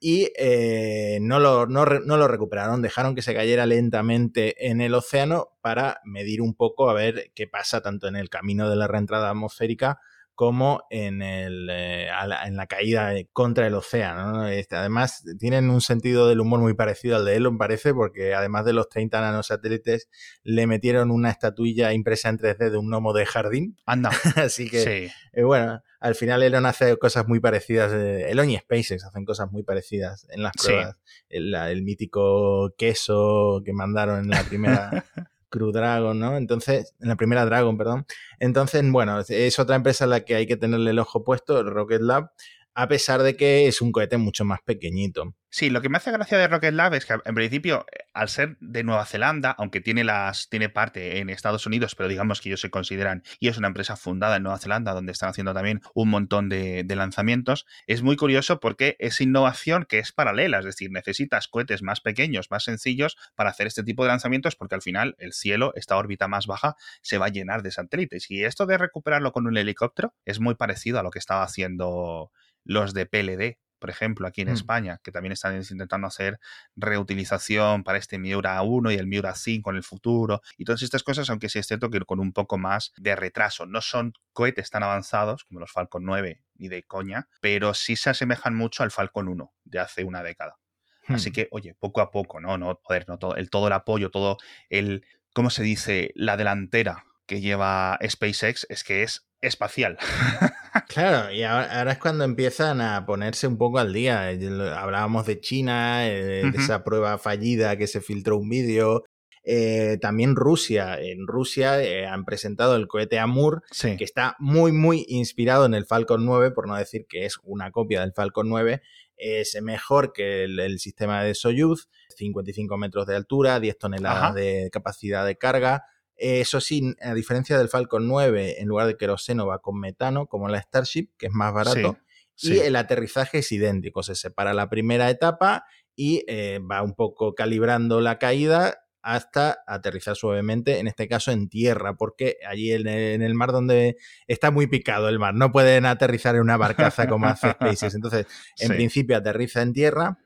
y 0.00 0.30
eh, 0.38 1.18
no, 1.20 1.40
lo, 1.40 1.66
no, 1.66 1.84
lo, 1.84 2.28
recuperaron, 2.28 2.82
dejaron 2.82 3.14
que 3.14 3.22
se 3.22 3.34
cayera 3.34 3.66
lentamente 3.66 4.68
en 4.68 4.80
el 4.80 4.94
océano 4.94 5.48
para 5.60 6.00
medir 6.04 6.40
un 6.40 6.54
poco 6.54 6.88
a 6.88 6.94
ver 6.94 7.32
qué 7.34 7.48
pasa 7.48 7.80
tanto 7.80 8.06
en 8.06 8.14
el 8.14 8.30
camino 8.30 8.70
de 8.70 8.76
la 8.76 8.86
reentrada 8.86 9.30
atmosférica 9.30 9.98
como 10.38 10.84
en, 10.88 11.20
el, 11.20 11.68
eh, 11.68 12.06
en 12.46 12.54
la 12.54 12.68
caída 12.68 13.12
contra 13.32 13.66
el 13.66 13.74
océano. 13.74 14.46
Este, 14.46 14.76
además, 14.76 15.24
tienen 15.36 15.68
un 15.68 15.80
sentido 15.80 16.28
del 16.28 16.38
humor 16.38 16.60
muy 16.60 16.74
parecido 16.74 17.16
al 17.16 17.24
de 17.24 17.34
Elon, 17.34 17.58
parece, 17.58 17.92
porque 17.92 18.36
además 18.36 18.64
de 18.64 18.72
los 18.72 18.88
30 18.88 19.20
nanosatélites, 19.20 20.08
le 20.44 20.68
metieron 20.68 21.10
una 21.10 21.30
estatuilla 21.30 21.92
impresa 21.92 22.28
en 22.28 22.38
3D 22.38 22.70
de 22.70 22.78
un 22.78 22.88
gnomo 22.88 23.12
de 23.14 23.26
jardín. 23.26 23.76
Anda. 23.84 24.10
Así 24.36 24.70
que, 24.70 25.10
eh, 25.32 25.42
bueno, 25.42 25.82
al 25.98 26.14
final 26.14 26.44
Elon 26.44 26.66
hace 26.66 26.96
cosas 26.98 27.26
muy 27.26 27.40
parecidas. 27.40 27.92
Eh, 27.92 28.30
Elon 28.30 28.48
y 28.48 28.56
SpaceX 28.58 29.06
hacen 29.06 29.24
cosas 29.24 29.50
muy 29.50 29.64
parecidas 29.64 30.24
en 30.30 30.44
las 30.44 30.52
pruebas. 30.52 31.00
el 31.30 31.82
mítico 31.82 32.72
queso 32.78 33.60
que 33.64 33.72
mandaron 33.72 34.20
en 34.20 34.30
la 34.30 34.44
primera 34.44 35.04
Crew 35.48 35.72
Dragon, 35.72 36.18
¿no? 36.18 36.36
Entonces, 36.36 36.94
en 37.00 37.08
la 37.08 37.16
primera 37.16 37.44
Dragon, 37.44 37.76
perdón. 37.76 38.06
Entonces, 38.38 38.82
bueno, 38.90 39.20
es 39.20 39.58
otra 39.58 39.76
empresa 39.76 40.04
a 40.04 40.08
la 40.08 40.20
que 40.20 40.34
hay 40.34 40.46
que 40.46 40.56
tenerle 40.56 40.90
el 40.90 40.98
ojo 40.98 41.24
puesto, 41.24 41.62
Rocket 41.62 42.02
Lab, 42.02 42.30
a 42.78 42.86
pesar 42.86 43.24
de 43.24 43.36
que 43.36 43.66
es 43.66 43.82
un 43.82 43.90
cohete 43.90 44.18
mucho 44.18 44.44
más 44.44 44.60
pequeñito. 44.62 45.34
Sí, 45.50 45.68
lo 45.68 45.82
que 45.82 45.88
me 45.88 45.96
hace 45.96 46.12
gracia 46.12 46.38
de 46.38 46.46
Rocket 46.46 46.72
Lab 46.72 46.94
es 46.94 47.06
que 47.06 47.16
en 47.24 47.34
principio, 47.34 47.84
al 48.14 48.28
ser 48.28 48.56
de 48.60 48.84
Nueva 48.84 49.04
Zelanda, 49.04 49.50
aunque 49.58 49.80
tiene 49.80 50.04
las 50.04 50.48
tiene 50.48 50.68
parte 50.68 51.18
en 51.18 51.28
Estados 51.28 51.66
Unidos, 51.66 51.96
pero 51.96 52.08
digamos 52.08 52.40
que 52.40 52.50
ellos 52.50 52.60
se 52.60 52.70
consideran 52.70 53.24
y 53.40 53.48
es 53.48 53.58
una 53.58 53.66
empresa 53.66 53.96
fundada 53.96 54.36
en 54.36 54.44
Nueva 54.44 54.58
Zelanda 54.58 54.92
donde 54.92 55.10
están 55.10 55.30
haciendo 55.30 55.54
también 55.54 55.80
un 55.92 56.08
montón 56.08 56.48
de, 56.48 56.84
lanzamientos, 56.88 57.66
es 57.88 58.02
muy 58.02 58.14
curioso 58.14 58.60
porque 58.60 58.94
es 59.00 59.20
innovación 59.20 59.84
que 59.88 59.98
es 59.98 60.12
paralela, 60.12 60.60
es 60.60 60.64
decir, 60.64 60.92
necesitas 60.92 61.48
cohetes 61.48 61.82
más 61.82 62.00
pequeños, 62.00 62.48
más 62.52 62.62
sencillos 62.62 63.16
para 63.34 63.50
hacer 63.50 63.66
este 63.66 63.82
tipo 63.82 64.04
de 64.04 64.10
lanzamientos 64.10 64.54
porque 64.54 64.76
al 64.76 64.82
final 64.82 65.16
el 65.18 65.32
cielo, 65.32 65.72
esta 65.74 65.96
órbita 65.96 66.28
más 66.28 66.46
baja, 66.46 66.76
se 67.02 67.18
va 67.18 67.26
a 67.26 67.30
llenar 67.30 67.62
de 67.62 67.72
satélites 67.72 68.30
y 68.30 68.44
esto 68.44 68.66
de 68.66 68.78
recuperarlo 68.78 69.32
con 69.32 69.48
un 69.48 69.56
helicóptero 69.56 70.14
es 70.24 70.38
muy 70.38 70.54
parecido 70.54 71.00
a 71.00 71.02
lo 71.02 71.10
que 71.10 71.18
estaba 71.18 71.42
haciendo 71.42 72.30
los 72.68 72.94
de 72.94 73.06
PLD, 73.06 73.58
por 73.78 73.90
ejemplo, 73.90 74.26
aquí 74.26 74.42
en 74.42 74.48
mm. 74.48 74.52
España, 74.52 75.00
que 75.02 75.10
también 75.10 75.32
están 75.32 75.56
intentando 75.56 76.06
hacer 76.06 76.38
reutilización 76.76 77.82
para 77.82 77.98
este 77.98 78.18
Miura 78.18 78.60
1 78.62 78.92
y 78.92 78.94
el 78.96 79.06
Miura 79.06 79.34
5 79.34 79.70
en 79.70 79.76
el 79.76 79.82
futuro, 79.82 80.42
y 80.56 80.64
todas 80.64 80.82
estas 80.82 81.02
cosas, 81.02 81.30
aunque 81.30 81.48
sí 81.48 81.58
es 81.58 81.66
cierto 81.66 81.90
que 81.90 82.00
con 82.00 82.20
un 82.20 82.32
poco 82.32 82.58
más 82.58 82.92
de 82.96 83.16
retraso. 83.16 83.66
No 83.66 83.80
son 83.80 84.12
cohetes 84.32 84.70
tan 84.70 84.82
avanzados 84.82 85.44
como 85.44 85.60
los 85.60 85.72
Falcon 85.72 86.04
9 86.04 86.42
ni 86.56 86.68
de 86.68 86.82
coña, 86.84 87.28
pero 87.40 87.74
sí 87.74 87.96
se 87.96 88.10
asemejan 88.10 88.54
mucho 88.54 88.82
al 88.82 88.90
Falcon 88.90 89.28
1 89.28 89.52
de 89.64 89.78
hace 89.78 90.04
una 90.04 90.22
década. 90.22 90.58
Así 91.06 91.30
hmm. 91.30 91.32
que, 91.32 91.48
oye, 91.52 91.74
poco 91.74 92.00
a 92.00 92.10
poco, 92.10 92.40
¿no? 92.40 92.58
no 92.58 92.78
joder, 92.82 93.06
no 93.08 93.18
todo, 93.18 93.36
el, 93.36 93.48
todo 93.48 93.68
el 93.68 93.72
apoyo, 93.72 94.10
todo 94.10 94.36
el, 94.68 95.06
¿cómo 95.32 95.48
se 95.50 95.62
dice? 95.62 96.12
La 96.14 96.36
delantera 96.36 97.04
que 97.26 97.40
lleva 97.40 97.98
SpaceX 98.06 98.66
es 98.68 98.84
que 98.84 99.02
es 99.02 99.26
espacial. 99.40 99.98
Claro, 100.86 101.32
y 101.32 101.42
ahora, 101.42 101.92
es 101.92 101.98
cuando 101.98 102.24
empiezan 102.24 102.80
a 102.80 103.04
ponerse 103.06 103.46
un 103.46 103.58
poco 103.58 103.78
al 103.78 103.92
día. 103.92 104.28
Hablábamos 104.76 105.26
de 105.26 105.40
China, 105.40 106.08
eh, 106.08 106.42
de 106.50 106.58
esa 106.58 106.84
prueba 106.84 107.18
fallida 107.18 107.76
que 107.76 107.86
se 107.86 108.00
filtró 108.00 108.38
un 108.38 108.48
vídeo. 108.48 109.04
Eh, 109.50 109.96
también 110.00 110.36
Rusia. 110.36 111.00
En 111.00 111.26
Rusia 111.26 111.82
eh, 111.82 112.06
han 112.06 112.24
presentado 112.26 112.76
el 112.76 112.86
cohete 112.86 113.18
Amur, 113.18 113.62
que 113.80 114.04
está 114.04 114.36
muy, 114.38 114.72
muy 114.72 115.06
inspirado 115.08 115.64
en 115.64 115.72
el 115.72 115.86
Falcon 115.86 116.26
9, 116.26 116.50
por 116.50 116.68
no 116.68 116.76
decir 116.76 117.06
que 117.08 117.24
es 117.24 117.38
una 117.44 117.70
copia 117.70 118.02
del 118.02 118.12
Falcon 118.12 118.48
9. 118.48 118.82
Es 119.16 119.60
mejor 119.62 120.12
que 120.12 120.44
el, 120.44 120.78
sistema 120.78 121.24
de 121.24 121.34
Soyuz, 121.34 121.88
55 122.16 122.76
metros 122.76 123.06
de 123.06 123.16
altura, 123.16 123.58
10 123.58 123.78
toneladas 123.78 124.34
de 124.34 124.68
capacidad 124.70 125.24
de 125.24 125.38
carga. 125.38 125.84
Eso 126.18 126.60
sí, 126.60 126.96
a 127.00 127.14
diferencia 127.14 127.56
del 127.56 127.68
Falcon 127.68 128.08
9, 128.08 128.60
en 128.60 128.68
lugar 128.68 128.88
de 128.88 128.96
queroseno 128.96 129.46
va 129.46 129.60
con 129.60 129.78
metano, 129.78 130.26
como 130.26 130.48
la 130.48 130.60
Starship, 130.60 131.10
que 131.16 131.26
es 131.26 131.32
más 131.32 131.54
barato. 131.54 131.96
y 132.36 132.58
el 132.58 132.74
aterrizaje 132.76 133.38
es 133.38 133.52
idéntico. 133.52 134.02
Se 134.02 134.16
separa 134.16 134.52
la 134.52 134.68
primera 134.68 135.08
etapa 135.10 135.64
y 135.94 136.24
eh, 136.26 136.60
va 136.60 136.82
un 136.82 136.94
poco 136.94 137.34
calibrando 137.34 138.00
la 138.00 138.18
caída 138.18 138.80
hasta 139.00 139.58
aterrizar 139.66 140.16
suavemente, 140.16 140.80
en 140.80 140.88
este 140.88 141.08
caso 141.08 141.30
en 141.30 141.48
tierra, 141.48 141.96
porque 141.96 142.36
allí 142.46 142.72
en 142.72 142.86
el, 142.88 143.34
mar 143.34 143.52
donde 143.52 143.96
está 144.26 144.50
muy 144.50 144.66
picado 144.66 145.08
el 145.08 145.18
mar, 145.18 145.34
no 145.34 145.52
pueden 145.52 145.86
aterrizar 145.86 146.34
en 146.34 146.42
una 146.42 146.56
barcaza 146.56 147.06
como 147.08 147.26
hace 147.26 147.50
SpaceX. 147.52 147.94
Entonces, 147.94 148.26
en 148.58 148.70
principio 148.70 149.16
aterriza 149.16 149.62
en 149.62 149.72
tierra 149.72 150.18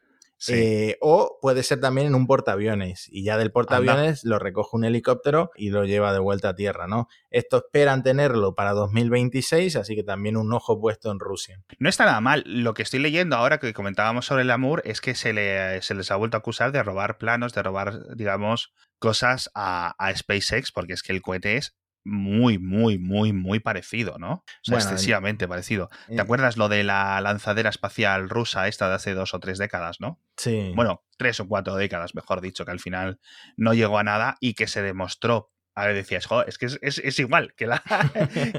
eh, 0.49 0.97
o 1.01 1.39
puede 1.41 1.63
ser 1.63 1.81
también 1.81 2.09
en 2.09 2.15
un 2.15 2.27
portaaviones 2.27 3.09
y 3.11 3.25
ya 3.25 3.37
del 3.37 3.53
portaaviones 3.53 4.25
lo 4.25 4.39
recoge 4.39 4.77
un 4.77 4.85
helicóptero 4.85 5.51
y 5.57 5.71
lo 5.71 5.85
lleva 5.85 6.13
de 6.13 6.19
vuelta 6.19 6.51
a 6.51 6.55
tierra, 6.55 6.87
¿no? 6.87 7.09
Esto 7.31 7.59
esperan 7.59 8.03
tenerlo 8.03 8.55
para 8.55 8.73
2026, 8.73 9.77
así 9.77 9.95
que 9.95 10.03
también 10.03 10.37
un 10.37 10.53
ojo 10.53 10.81
puesto 10.81 11.11
en 11.11 11.19
Rusia. 11.19 11.63
No 11.79 11.89
está 11.89 12.05
nada 12.05 12.21
mal. 12.21 12.43
Lo 12.47 12.75
que 12.75 12.83
estoy 12.83 13.01
leyendo 13.01 13.37
ahora 13.37 13.59
que 13.59 13.73
comentábamos 13.73 14.27
sobre 14.27 14.43
el 14.43 14.51
Amur 14.51 14.83
es 14.85 15.01
que 15.01 15.15
se, 15.15 15.33
le, 15.33 15.81
se 15.83 15.95
les 15.95 16.11
ha 16.11 16.17
vuelto 16.17 16.37
a 16.37 16.41
acusar 16.41 16.73
de 16.73 16.83
robar 16.83 17.19
planos, 17.19 17.53
de 17.55 17.63
robar, 17.63 18.17
digamos, 18.17 18.73
cosas 18.99 19.51
a, 19.55 19.95
a 19.99 20.15
SpaceX, 20.15 20.73
porque 20.73 20.95
es 20.95 21.03
que 21.03 21.13
el 21.13 21.23
cohete 21.23 21.57
es 21.57 21.77
muy, 22.05 22.59
muy, 22.59 22.99
muy, 22.99 23.33
muy 23.33 23.61
parecido, 23.61 24.19
¿no? 24.19 24.33
O 24.33 24.45
sea, 24.63 24.79
excesivamente 24.79 25.47
parecido. 25.47 25.89
¿Te 26.09 26.21
acuerdas 26.21 26.57
lo 26.57 26.69
de 26.69 26.85
la 26.85 27.21
lanzadera 27.21 27.71
espacial 27.71 28.29
rusa 28.29 28.69
esta 28.69 28.89
de 28.89 28.95
hace 28.95 29.15
dos 29.15 29.35
o 29.35 29.41
tres 29.41 29.59
décadas, 29.59 30.01
no? 30.01 30.21
Sí. 30.37 30.73
Bueno, 30.75 31.05
tres 31.17 31.39
o 31.41 31.47
cuatro 31.47 31.77
décadas, 31.77 32.15
mejor 32.15 32.41
dicho, 32.41 32.65
que 32.65 32.73
al 32.73 32.81
final 32.81 33.21
no 33.57 33.75
llegó 33.75 33.99
a 33.99 34.05
nada 34.05 34.37
y 34.41 34.55
que 34.55 34.67
se 34.67 34.83
demostró 34.83 35.52
a 35.75 35.87
ver, 35.87 35.95
decías, 35.95 36.27
joder, 36.27 36.49
es 36.49 36.59
que 36.59 36.67
es, 36.67 37.19
igual 37.19 37.55
que, 37.57 37.65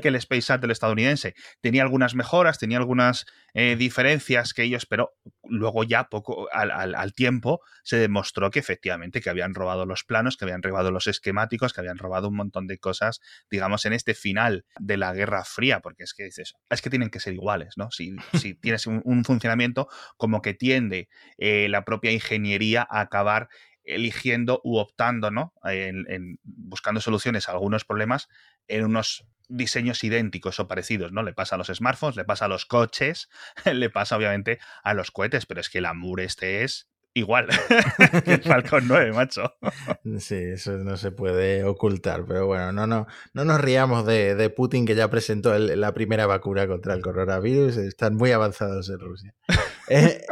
el 0.07 0.15
Space 0.15 0.53
Shuttle 0.53 0.71
estadounidense. 0.71 1.35
Tenía 1.61 1.83
algunas 1.83 2.15
mejoras, 2.15 2.57
tenía 2.57 2.79
algunas 2.79 3.25
eh, 3.53 3.75
diferencias 3.75 4.53
que 4.53 4.63
ellos, 4.63 4.85
pero 4.87 5.13
luego 5.43 5.83
ya 5.83 6.05
poco 6.05 6.47
al, 6.51 7.13
tiempo 7.13 7.61
se 7.83 7.97
demostró 7.97 8.49
que 8.49 8.59
efectivamente 8.59 9.21
que 9.21 9.29
habían 9.29 9.53
robado 9.53 9.85
los 9.85 10.03
planos, 10.03 10.37
que 10.37 10.45
habían 10.45 10.63
robado 10.63 10.89
los 10.89 11.05
esquemáticos, 11.05 11.73
que 11.73 11.81
habían 11.81 11.97
robado 11.97 12.29
un 12.29 12.35
montón 12.35 12.65
de 12.65 12.79
cosas, 12.79 13.21
digamos, 13.51 13.85
en 13.85 13.93
este 13.93 14.15
final 14.15 14.65
de 14.79 14.97
la 14.97 15.13
Guerra 15.13 15.43
Fría, 15.45 15.81
porque 15.81 16.03
es 16.03 16.13
que 16.13 16.23
dices, 16.23 16.55
es 16.69 16.81
que 16.81 16.89
tienen 16.89 17.09
que 17.09 17.19
ser 17.19 17.33
iguales, 17.33 17.73
¿no? 17.77 17.91
Si, 17.91 18.15
si 18.33 18.55
tienes 18.55 18.87
un, 18.87 19.23
funcionamiento 19.23 19.87
como 20.17 20.41
que 20.41 20.53
tiende 20.53 21.07
eh, 21.37 21.67
la 21.69 21.85
propia 21.85 22.11
ingeniería 22.11 22.85
a 22.89 23.01
acabar 23.01 23.47
eligiendo 23.83 24.61
u 24.63 24.77
optando, 24.77 25.31
¿no? 25.31 25.53
En, 25.63 26.39
buscando 26.43 27.01
soluciones 27.01 27.47
a 27.47 27.53
algunos 27.53 27.85
problemas 27.85 28.29
en 28.67 28.85
unos 28.85 29.25
diseños 29.49 30.03
idénticos 30.03 30.59
o 30.59 30.67
parecidos, 30.67 31.11
¿no? 31.11 31.23
Le 31.23 31.33
pasa 31.33 31.55
a 31.55 31.57
los 31.57 31.67
smartphones, 31.67 32.15
le 32.15 32.25
pasa 32.25 32.45
a 32.45 32.47
los 32.47 32.65
coches, 32.65 33.29
le 33.71 33.89
pasa 33.89 34.17
obviamente 34.17 34.59
a 34.83 34.93
los 34.93 35.11
cohetes, 35.11 35.45
pero 35.45 35.61
es 35.61 35.69
que 35.69 35.79
el 35.79 35.85
Amur 35.85 36.21
este 36.21 36.63
es 36.63 36.89
igual 37.15 37.47
que 38.25 38.33
el 38.33 38.43
Falcon 38.43 38.87
9, 38.87 39.13
macho. 39.13 39.53
Sí, 40.19 40.35
eso 40.35 40.71
no 40.77 40.97
se 40.97 41.11
puede 41.11 41.63
ocultar, 41.63 42.25
pero 42.25 42.47
bueno, 42.47 42.71
no, 42.71 42.87
no, 42.87 43.07
no 43.33 43.45
nos 43.45 43.61
riamos 43.61 44.05
de, 44.05 44.53
Putin 44.55 44.85
que 44.85 44.95
ya 44.95 45.09
presentó 45.09 45.57
la 45.57 45.93
primera 45.93 46.25
vacuna 46.25 46.67
contra 46.67 46.93
el 46.93 47.01
coronavirus, 47.01 47.77
están 47.77 48.15
muy 48.15 48.31
avanzados 48.31 48.89
en 48.89 48.99
Rusia. 48.99 49.35
Eh, 49.89 50.25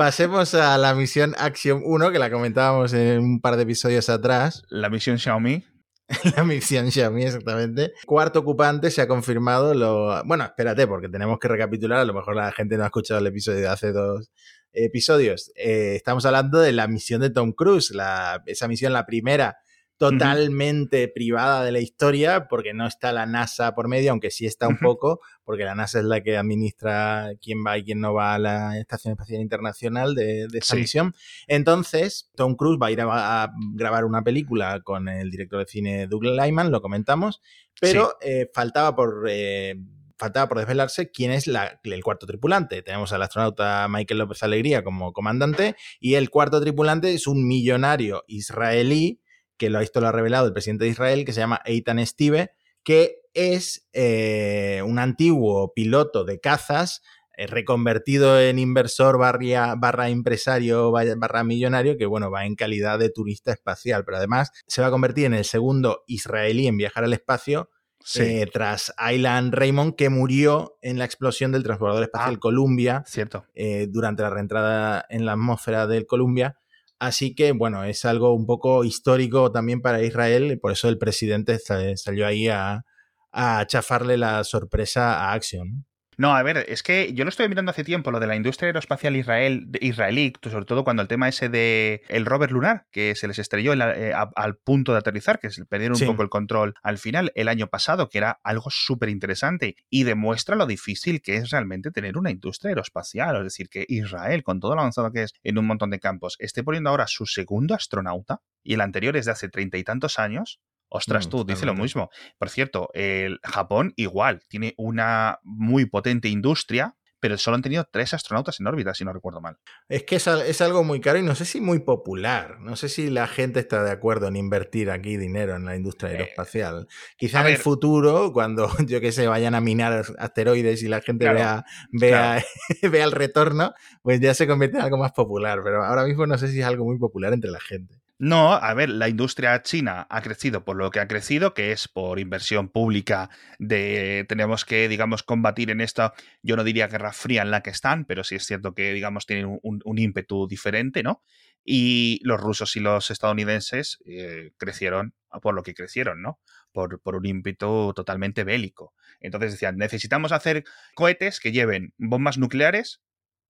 Pasemos 0.00 0.54
a 0.54 0.78
la 0.78 0.94
misión 0.94 1.34
Action 1.36 1.82
1, 1.84 2.10
que 2.10 2.18
la 2.18 2.30
comentábamos 2.30 2.94
en 2.94 3.18
un 3.18 3.38
par 3.42 3.56
de 3.56 3.64
episodios 3.64 4.08
atrás. 4.08 4.62
La 4.70 4.88
misión 4.88 5.18
Xiaomi. 5.18 5.62
la 6.36 6.42
misión 6.42 6.90
Xiaomi, 6.90 7.24
exactamente. 7.24 7.92
Cuarto 8.06 8.38
ocupante 8.38 8.90
se 8.90 9.02
ha 9.02 9.06
confirmado 9.06 9.74
lo... 9.74 10.24
Bueno, 10.24 10.44
espérate, 10.44 10.86
porque 10.86 11.10
tenemos 11.10 11.38
que 11.38 11.48
recapitular. 11.48 11.98
A 11.98 12.06
lo 12.06 12.14
mejor 12.14 12.34
la 12.34 12.50
gente 12.50 12.78
no 12.78 12.84
ha 12.84 12.86
escuchado 12.86 13.20
el 13.20 13.26
episodio 13.26 13.58
de 13.58 13.68
hace 13.68 13.92
dos 13.92 14.30
episodios. 14.72 15.52
Eh, 15.54 15.96
estamos 15.96 16.24
hablando 16.24 16.60
de 16.60 16.72
la 16.72 16.88
misión 16.88 17.20
de 17.20 17.28
Tom 17.28 17.52
Cruise, 17.52 17.90
la... 17.90 18.42
esa 18.46 18.68
misión, 18.68 18.94
la 18.94 19.04
primera 19.04 19.58
totalmente 20.00 21.08
privada 21.08 21.62
de 21.62 21.72
la 21.72 21.80
historia, 21.80 22.48
porque 22.48 22.72
no 22.72 22.86
está 22.86 23.12
la 23.12 23.26
NASA 23.26 23.74
por 23.74 23.86
medio, 23.86 24.12
aunque 24.12 24.30
sí 24.30 24.46
está 24.46 24.66
un 24.66 24.78
poco, 24.78 25.20
porque 25.44 25.64
la 25.64 25.74
NASA 25.74 25.98
es 25.98 26.06
la 26.06 26.22
que 26.22 26.38
administra 26.38 27.32
quién 27.42 27.58
va 27.66 27.76
y 27.76 27.84
quién 27.84 28.00
no 28.00 28.14
va 28.14 28.32
a 28.32 28.38
la 28.38 28.78
Estación 28.78 29.12
Espacial 29.12 29.42
Internacional 29.42 30.14
de, 30.14 30.48
esta 30.54 30.74
misión. 30.74 31.14
Entonces, 31.46 32.30
Tom 32.34 32.54
Cruise 32.54 32.78
va 32.80 32.86
a 32.86 32.90
ir 32.92 33.02
a, 33.02 33.52
grabar 33.74 34.06
una 34.06 34.22
película 34.22 34.80
con 34.80 35.06
el 35.06 35.30
director 35.30 35.58
de 35.58 35.70
cine 35.70 36.06
Douglas 36.06 36.46
Lyman, 36.46 36.70
lo 36.70 36.80
comentamos, 36.80 37.42
pero 37.78 38.16
eh, 38.22 38.48
faltaba 38.54 38.96
por... 38.96 39.26
Eh, 39.28 39.76
faltaba 40.16 40.48
por 40.48 40.58
desvelarse 40.58 41.10
quién 41.10 41.30
es 41.30 41.46
el 41.46 42.04
cuarto 42.04 42.26
tripulante. 42.26 42.82
Tenemos 42.82 43.10
al 43.14 43.22
astronauta 43.22 43.86
Michael 43.88 44.18
López 44.18 44.42
Alegría 44.42 44.84
como 44.84 45.14
comandante 45.14 45.76
y 45.98 46.14
el 46.14 46.28
cuarto 46.28 46.60
tripulante 46.60 47.14
es 47.14 47.26
un 47.26 47.48
millonario 47.48 48.22
israelí 48.26 49.22
que 49.60 49.70
lo, 49.70 49.78
esto 49.78 50.00
lo 50.00 50.08
ha 50.08 50.12
revelado 50.12 50.46
el 50.46 50.52
presidente 50.52 50.86
de 50.86 50.90
Israel, 50.90 51.24
que 51.24 51.32
se 51.32 51.40
llama 51.40 51.60
Eitan 51.64 52.04
Stive, 52.04 52.50
que 52.82 53.18
es 53.34 53.88
eh, 53.92 54.82
un 54.84 54.98
antiguo 54.98 55.72
piloto 55.74 56.24
de 56.24 56.40
cazas 56.40 57.02
reconvertido 57.48 58.40
en 58.40 58.58
inversor 58.58 59.16
barra, 59.16 59.74
barra 59.74 60.10
empresario 60.10 60.90
barra 60.90 61.44
millonario 61.44 61.96
que, 61.96 62.04
bueno, 62.04 62.30
va 62.30 62.44
en 62.44 62.54
calidad 62.54 62.98
de 62.98 63.08
turista 63.08 63.52
espacial, 63.52 64.04
pero 64.04 64.18
además 64.18 64.50
se 64.66 64.82
va 64.82 64.88
a 64.88 64.90
convertir 64.90 65.26
en 65.26 65.34
el 65.34 65.44
segundo 65.44 66.02
israelí 66.06 66.66
en 66.66 66.76
viajar 66.76 67.04
al 67.04 67.14
espacio 67.14 67.70
eh, 68.16 68.46
tras 68.50 68.92
Aylan 68.96 69.52
Raymond, 69.52 69.94
que 69.94 70.08
murió 70.08 70.78
en 70.80 70.98
la 70.98 71.04
explosión 71.04 71.52
del 71.52 71.62
transbordador 71.62 72.04
espacial 72.04 72.34
ah, 72.36 72.40
Columbia 72.40 73.04
cierto. 73.06 73.44
Eh, 73.54 73.88
durante 73.90 74.22
la 74.22 74.30
reentrada 74.30 75.04
en 75.10 75.26
la 75.26 75.32
atmósfera 75.32 75.86
del 75.86 76.06
Columbia. 76.06 76.56
Así 77.00 77.34
que, 77.34 77.52
bueno, 77.52 77.84
es 77.84 78.04
algo 78.04 78.34
un 78.34 78.46
poco 78.46 78.84
histórico 78.84 79.50
también 79.52 79.80
para 79.82 80.02
Israel, 80.02 80.52
y 80.52 80.56
por 80.56 80.72
eso 80.72 80.88
el 80.88 80.98
presidente 80.98 81.58
salió 81.96 82.26
ahí 82.26 82.48
a, 82.48 82.84
a 83.32 83.66
chafarle 83.66 84.18
la 84.18 84.44
sorpresa 84.44 85.14
a 85.14 85.32
Action. 85.32 85.86
No, 86.20 86.36
a 86.36 86.42
ver, 86.42 86.66
es 86.68 86.82
que 86.82 87.14
yo 87.14 87.24
lo 87.24 87.30
estoy 87.30 87.48
mirando 87.48 87.70
hace 87.70 87.82
tiempo, 87.82 88.10
lo 88.10 88.20
de 88.20 88.26
la 88.26 88.36
industria 88.36 88.66
aeroespacial 88.66 89.16
israel, 89.16 89.70
israelí, 89.80 90.34
sobre 90.42 90.66
todo 90.66 90.84
cuando 90.84 91.00
el 91.00 91.08
tema 91.08 91.30
ese 91.30 91.48
de 91.48 92.02
el 92.08 92.26
rover 92.26 92.52
lunar, 92.52 92.84
que 92.90 93.14
se 93.14 93.26
les 93.26 93.38
estrelló 93.38 93.72
eh, 93.72 94.12
al 94.12 94.56
punto 94.58 94.92
de 94.92 94.98
aterrizar, 94.98 95.38
que 95.38 95.48
se 95.48 95.64
perdieron 95.64 95.96
un 95.98 96.06
poco 96.06 96.22
el 96.22 96.28
control 96.28 96.74
al 96.82 96.98
final 96.98 97.32
el 97.36 97.48
año 97.48 97.68
pasado, 97.68 98.10
que 98.10 98.18
era 98.18 98.38
algo 98.44 98.68
súper 98.68 99.08
interesante 99.08 99.76
y 99.88 100.02
demuestra 100.04 100.56
lo 100.56 100.66
difícil 100.66 101.22
que 101.22 101.36
es 101.36 101.48
realmente 101.48 101.90
tener 101.90 102.18
una 102.18 102.30
industria 102.30 102.68
aeroespacial. 102.68 103.36
Es 103.38 103.44
decir, 103.44 103.70
que 103.70 103.86
Israel, 103.88 104.42
con 104.42 104.60
todo 104.60 104.74
lo 104.74 104.82
avanzado 104.82 105.12
que 105.12 105.22
es 105.22 105.32
en 105.42 105.56
un 105.56 105.66
montón 105.66 105.88
de 105.88 106.00
campos, 106.00 106.36
esté 106.38 106.62
poniendo 106.62 106.90
ahora 106.90 107.06
su 107.06 107.24
segundo 107.24 107.74
astronauta 107.74 108.42
y 108.62 108.74
el 108.74 108.82
anterior 108.82 109.16
es 109.16 109.24
de 109.24 109.32
hace 109.32 109.48
treinta 109.48 109.78
y 109.78 109.84
tantos 109.84 110.18
años, 110.18 110.60
Ostras, 110.90 111.26
mm, 111.26 111.30
tú, 111.30 111.44
dice 111.44 111.66
lo 111.66 111.74
mismo. 111.74 112.10
Por 112.36 112.50
cierto, 112.50 112.90
el 112.94 113.38
Japón 113.44 113.94
igual 113.96 114.42
tiene 114.48 114.74
una 114.76 115.38
muy 115.44 115.86
potente 115.86 116.28
industria, 116.28 116.96
pero 117.20 117.36
solo 117.38 117.54
han 117.54 117.62
tenido 117.62 117.86
tres 117.90 118.14
astronautas 118.14 118.58
en 118.58 118.66
órbita, 118.66 118.94
si 118.94 119.04
no 119.04 119.12
recuerdo 119.12 119.40
mal. 119.40 119.58
Es 119.88 120.04
que 120.04 120.16
es, 120.16 120.60
algo 120.60 120.82
muy 120.82 121.00
caro 121.00 121.18
y 121.18 121.22
no 121.22 121.34
sé 121.34 121.44
si 121.44 121.60
muy 121.60 121.80
popular. 121.80 122.58
No 122.60 122.76
sé 122.76 122.88
si 122.88 123.10
la 123.10 123.28
gente 123.28 123.60
está 123.60 123.84
de 123.84 123.90
acuerdo 123.90 124.26
en 124.26 124.36
invertir 124.36 124.90
aquí 124.90 125.16
dinero 125.16 125.54
en 125.54 125.66
la 125.66 125.76
industria 125.76 126.10
eh, 126.10 126.12
aeroespacial. 126.14 126.88
Quizá 127.16 127.42
en 127.42 127.48
el 127.48 127.58
futuro, 127.58 128.32
cuando 128.32 128.68
yo 128.86 129.00
que 129.00 129.12
sé, 129.12 129.28
vayan 129.28 129.54
a 129.54 129.60
minar 129.60 130.06
asteroides 130.18 130.82
y 130.82 130.88
la 130.88 131.02
gente 131.02 131.30
vea, 131.30 131.64
vea, 131.92 132.42
vea 132.90 133.04
el 133.04 133.12
retorno, 133.12 133.74
pues 134.02 134.18
ya 134.20 134.34
se 134.34 134.46
convierte 134.46 134.78
en 134.78 134.84
algo 134.84 134.96
más 134.96 135.12
popular. 135.12 135.60
Pero 135.62 135.84
ahora 135.84 136.04
mismo 136.06 136.26
no 136.26 136.38
sé 136.38 136.48
si 136.48 136.60
es 136.60 136.66
algo 136.66 136.84
muy 136.84 136.98
popular 136.98 137.32
entre 137.32 137.50
la 137.50 137.60
gente. 137.60 137.99
No, 138.22 138.52
a 138.52 138.74
ver, 138.74 138.90
la 138.90 139.08
industria 139.08 139.62
china 139.62 140.06
ha 140.10 140.20
crecido 140.20 140.62
por 140.62 140.76
lo 140.76 140.90
que 140.90 141.00
ha 141.00 141.08
crecido, 141.08 141.54
que 141.54 141.72
es 141.72 141.88
por 141.88 142.18
inversión 142.18 142.68
pública 142.68 143.30
de 143.58 144.26
tenemos 144.28 144.66
que, 144.66 144.90
digamos, 144.90 145.22
combatir 145.22 145.70
en 145.70 145.80
esta, 145.80 146.12
yo 146.42 146.54
no 146.54 146.62
diría 146.62 146.86
guerra 146.86 147.14
fría 147.14 147.40
en 147.40 147.50
la 147.50 147.62
que 147.62 147.70
están, 147.70 148.04
pero 148.04 148.22
sí 148.22 148.34
es 148.34 148.44
cierto 148.44 148.74
que, 148.74 148.92
digamos, 148.92 149.24
tienen 149.24 149.58
un, 149.62 149.98
ímpetu 149.98 150.46
diferente, 150.46 151.02
¿no? 151.02 151.22
Y 151.64 152.20
los 152.22 152.38
rusos 152.38 152.76
y 152.76 152.80
los 152.80 153.10
estadounidenses 153.10 154.00
eh, 154.04 154.52
crecieron 154.58 155.14
por 155.40 155.54
lo 155.54 155.62
que 155.62 155.72
crecieron, 155.72 156.20
¿no? 156.20 156.40
Por, 156.72 157.00
por 157.00 157.16
un 157.16 157.24
ímpetu 157.24 157.94
totalmente 157.94 158.44
bélico. 158.44 158.92
Entonces 159.20 159.52
decían, 159.52 159.78
necesitamos 159.78 160.32
hacer 160.32 160.64
cohetes 160.94 161.40
que 161.40 161.52
lleven 161.52 161.94
bombas 161.96 162.36
nucleares 162.36 163.00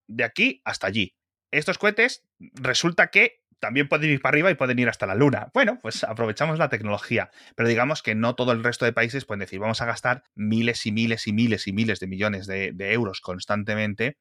de 0.06 0.22
aquí 0.22 0.62
hasta 0.64 0.86
allí. 0.86 1.16
Estos 1.50 1.78
cohetes 1.78 2.22
resulta 2.38 3.08
que 3.08 3.39
también 3.60 3.88
pueden 3.88 4.10
ir 4.10 4.20
para 4.20 4.32
arriba 4.32 4.50
y 4.50 4.54
pueden 4.54 4.78
ir 4.78 4.88
hasta 4.88 5.06
la 5.06 5.14
luna. 5.14 5.50
Bueno, 5.54 5.78
pues 5.80 6.02
aprovechamos 6.02 6.58
la 6.58 6.68
tecnología, 6.68 7.30
pero 7.54 7.68
digamos 7.68 8.02
que 8.02 8.14
no 8.14 8.34
todo 8.34 8.52
el 8.52 8.64
resto 8.64 8.84
de 8.84 8.92
países 8.92 9.24
pueden 9.24 9.40
decir, 9.40 9.60
vamos 9.60 9.80
a 9.82 9.86
gastar 9.86 10.24
miles 10.34 10.86
y 10.86 10.92
miles 10.92 11.26
y 11.26 11.32
miles 11.32 11.68
y 11.68 11.72
miles 11.72 12.00
de 12.00 12.06
millones 12.06 12.46
de, 12.46 12.74
euros 12.92 13.20
constantemente 13.20 14.16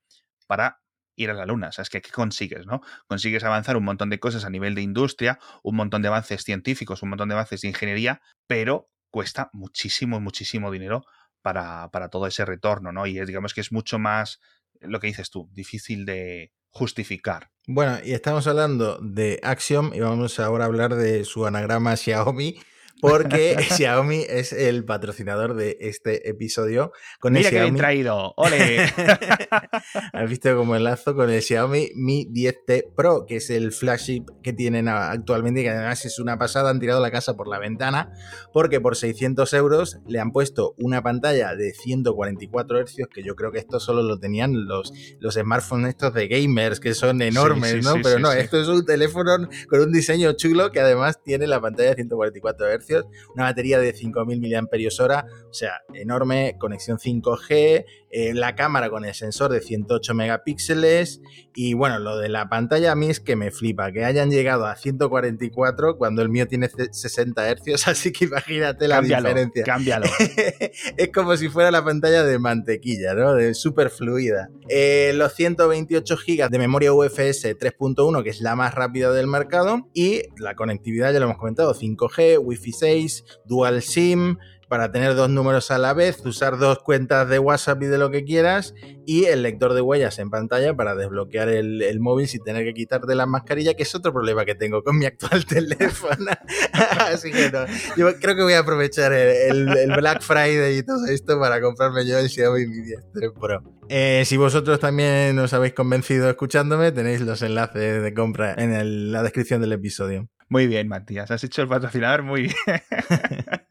para 0.46 0.82
ir 1.16 1.32
a 1.32 1.34
la 1.34 1.46
luna. 1.46 1.70
O 1.70 1.72
sea, 1.72 1.84
es 1.84 1.90
que 1.90 2.02
¿qué 2.02 2.12
consigues, 2.12 2.66
no? 2.66 2.82
Consigues 3.08 3.44
avanzar 3.44 3.78
un 3.78 3.84
montón 3.84 4.10
de 4.10 4.20
cosas 4.20 4.46
a 4.46 4.50
nivel 4.50 4.76
de 4.76 4.82
industria, 4.82 5.40
un 5.64 5.76
montón 5.76 6.02
de 6.02 6.10
avances 6.10 6.44
científicos, 6.44 7.02
un 7.02 7.10
montón 7.10 7.30
de 7.30 7.36
avances 7.36 7.62
de 7.62 7.70
ingeniería, 7.70 8.22
pero 8.48 8.90
cuesta 9.10 9.50
muchísimo, 9.54 10.20
muchísimo 10.20 10.72
dinero 10.72 11.06
para, 11.42 11.90
para 11.92 12.10
todo 12.10 12.28
ese 12.28 12.46
retorno, 12.46 12.92
¿no? 12.92 13.08
Y 13.08 13.20
digamos 13.26 13.54
que 13.54 13.62
es 13.62 13.72
mucho 13.72 13.98
más, 13.98 14.40
lo 14.82 15.00
que 15.00 15.08
dices 15.08 15.30
tú, 15.30 15.50
difícil 15.54 16.06
de, 16.06 16.52
justificar. 16.70 17.50
Bueno, 17.68 17.98
y 18.04 18.14
estamos 18.14 18.48
hablando 18.48 18.98
de 19.00 19.40
Axiom 19.44 19.92
y 19.94 20.00
vamos 20.00 20.40
ahora 20.40 20.64
a 20.64 20.68
hablar 20.68 20.96
de 20.96 21.24
su 21.24 21.46
anagrama 21.46 21.96
Xiaomi, 21.96 22.60
porque 23.00 23.56
Xiaomi 23.78 24.26
es 24.28 24.54
el 24.54 24.86
patrocinador 24.86 25.56
de 25.56 25.78
este 25.80 26.30
episodio. 26.30 26.92
Con 27.20 27.34
Mira 27.34 27.50
que 27.50 27.62
bien 27.62 27.76
traído, 27.76 28.34
¡ole! 28.36 28.80
Has 30.14 30.30
visto 30.30 30.56
como 30.56 30.76
enlazo 30.76 31.16
con 31.16 31.30
el 31.30 31.42
Xiaomi 31.42 31.92
Mi 31.96 32.26
10T 32.26 32.94
Pro, 32.96 33.26
que 33.26 33.38
es 33.38 33.50
el 33.50 33.72
flagship 33.72 34.26
que 34.44 34.54
tienen 34.54 34.88
actualmente 34.88 35.62
y 35.62 35.64
que 35.64 35.70
además 35.70 36.06
es 36.06 36.20
una 36.20 36.38
pasada, 36.38 36.70
han 36.70 36.80
tirado 36.80 37.02
la 37.02 37.12
casa 37.12 37.36
por 37.36 37.48
la 37.48 37.60
ventana, 37.60 38.12
porque 38.54 38.82
por 38.82 38.96
600 38.96 39.54
euros 39.54 40.00
le 40.08 40.20
han 40.20 40.32
puesto 40.32 40.76
una 40.78 41.02
pantalla 41.02 41.56
de 41.56 41.72
144 41.74 42.86
Hz, 42.86 43.08
que 43.14 43.24
yo 43.24 43.36
creo 43.36 43.52
que 43.52 43.60
esto 43.60 43.80
solo 43.80 44.04
lo 44.04 44.20
tenían 44.20 44.68
los, 44.68 44.94
los 45.20 45.36
smartphones 45.36 45.90
estos 45.90 46.14
de 46.14 46.28
gamers, 46.28 46.80
que 46.80 46.94
son 46.94 47.22
enormes, 47.22 47.84
¿no? 47.84 47.96
Pero 48.04 48.20
no, 48.20 48.32
esto 48.32 48.62
es 48.62 48.68
un 48.68 48.86
teléfono 48.86 49.50
con 49.70 49.80
un 49.80 49.92
diseño 49.92 50.34
chulo 50.34 50.72
que 50.72 50.80
además 50.80 51.22
tiene 51.24 51.48
la 51.48 51.62
pantalla 51.62 51.90
de 51.90 51.96
144 51.96 52.68
Hz 52.80 52.89
una 53.34 53.46
batería 53.46 53.80
de 53.80 53.94
5.000 53.94 54.40
mAh, 54.40 55.26
o 55.50 55.54
sea, 55.54 55.82
enorme, 55.94 56.56
conexión 56.60 56.98
5G, 56.98 57.86
eh, 58.12 58.34
la 58.34 58.56
cámara 58.56 58.90
con 58.90 59.06
el 59.06 59.14
sensor 59.14 59.52
de 59.52 59.62
108 59.62 60.14
megapíxeles 60.14 61.22
y 61.54 61.74
bueno, 61.74 62.00
lo 62.00 62.18
de 62.18 62.30
la 62.30 62.50
pantalla 62.50 62.92
a 62.92 62.96
mí 62.96 63.10
es 63.10 63.20
que 63.20 63.36
me 63.36 63.52
flipa, 63.52 63.92
que 63.92 64.06
hayan 64.06 64.32
llegado 64.32 64.66
a 64.66 64.76
144 64.76 65.98
cuando 65.98 66.22
el 66.22 66.30
mío 66.30 66.48
tiene 66.48 66.70
60 66.70 67.56
Hz, 67.56 67.88
así 67.88 68.12
que 68.12 68.26
imagínate 68.26 68.88
la 68.88 69.02
diferencia. 69.02 69.64
Cámbialo. 69.64 70.06
es 70.98 71.10
como 71.14 71.36
si 71.38 71.50
fuera 71.50 71.72
la 71.72 71.84
pantalla 71.84 72.24
de 72.24 72.40
mantequilla, 72.40 73.14
¿no? 73.14 73.36
De 73.36 73.54
súper 73.54 73.90
fluida. 73.90 74.50
Eh, 74.70 75.12
los 75.16 75.34
128 75.34 76.16
GB 76.16 76.50
de 76.50 76.60
memoria 76.60 76.94
UFS 76.94 77.58
3.1, 77.58 78.24
que 78.24 78.30
es 78.30 78.42
la 78.42 78.56
más 78.56 78.74
rápida 78.74 79.12
del 79.12 79.28
mercado, 79.28 79.88
y 79.94 80.24
la 80.38 80.56
conectividad, 80.56 81.12
ya 81.14 81.20
lo 81.20 81.26
hemos 81.26 81.38
comentado, 81.38 81.74
5G, 81.74 82.40
Wi-Fi 82.42 82.72
6, 82.72 83.24
Dual 83.46 83.82
SIM, 83.82 84.38
para 84.70 84.92
tener 84.92 85.16
dos 85.16 85.30
números 85.30 85.72
a 85.72 85.80
la 85.80 85.94
vez, 85.94 86.24
usar 86.26 86.58
dos 86.58 86.80
cuentas 86.80 87.28
de 87.28 87.40
WhatsApp 87.40 87.82
y 87.82 87.88
de 87.88 87.98
lo 87.98 88.12
que 88.12 88.24
quieras, 88.24 88.76
y 89.06 89.26
el 89.26 89.42
lector 89.42 89.74
de 89.74 89.82
huellas 89.82 90.20
en 90.20 90.30
pantalla 90.30 90.76
para 90.76 90.96
desbloquear 90.96 91.50
el, 91.50 92.00
móvil 92.00 92.28
sin 92.28 92.44
tener 92.44 92.64
que 92.64 92.74
quitarte 92.74 93.16
la 93.16 93.26
mascarilla, 93.26 93.74
que 93.74 93.84
es 93.84 93.96
otro 93.96 94.14
problema 94.14 94.46
que 94.46 94.56
tengo 94.56 94.84
con 94.84 94.98
mi 94.98 95.06
actual 95.06 95.46
teléfono. 95.48 96.32
Así 97.00 97.32
que 97.32 97.52
no, 97.52 97.66
yo 97.98 98.16
creo 98.20 98.36
que 98.36 98.44
voy 98.44 98.54
a 98.54 98.60
aprovechar 98.60 99.12
el, 99.12 99.66
Black 99.98 100.22
Friday 100.22 100.78
y 100.78 100.84
todo 100.84 101.08
esto 101.08 101.40
para 101.40 101.60
comprarme 101.60 102.06
yo 102.06 102.20
el 102.20 102.30
Xiaomi 102.30 102.68
Mi 102.68 102.82
10 102.82 103.00
Pro. 103.40 103.64
Eh, 103.90 104.24
si 104.26 104.38
vosotros 104.38 104.80
también 104.80 105.38
os 105.40 105.52
habéis 105.54 105.74
convencido 105.74 106.30
escuchándome, 106.30 106.92
tenéis 106.92 107.22
los 107.22 107.42
enlaces 107.42 108.04
de 108.04 108.14
compra 108.14 108.54
en 108.56 109.12
la 109.12 109.24
descripción 109.24 109.62
del 109.62 109.74
episodio. 109.74 110.30
Muy 110.50 110.66
bien, 110.66 110.88
Matías. 110.88 111.30
Has 111.30 111.44
hecho 111.44 111.62
el 111.62 111.68
patrocinador 111.68 112.24
muy 112.24 112.42
bien. 112.44 112.56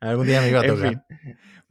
Algún 0.00 0.26
día 0.26 0.40
me 0.40 0.48
iba 0.50 0.60
a 0.60 0.66
tocar. 0.66 1.04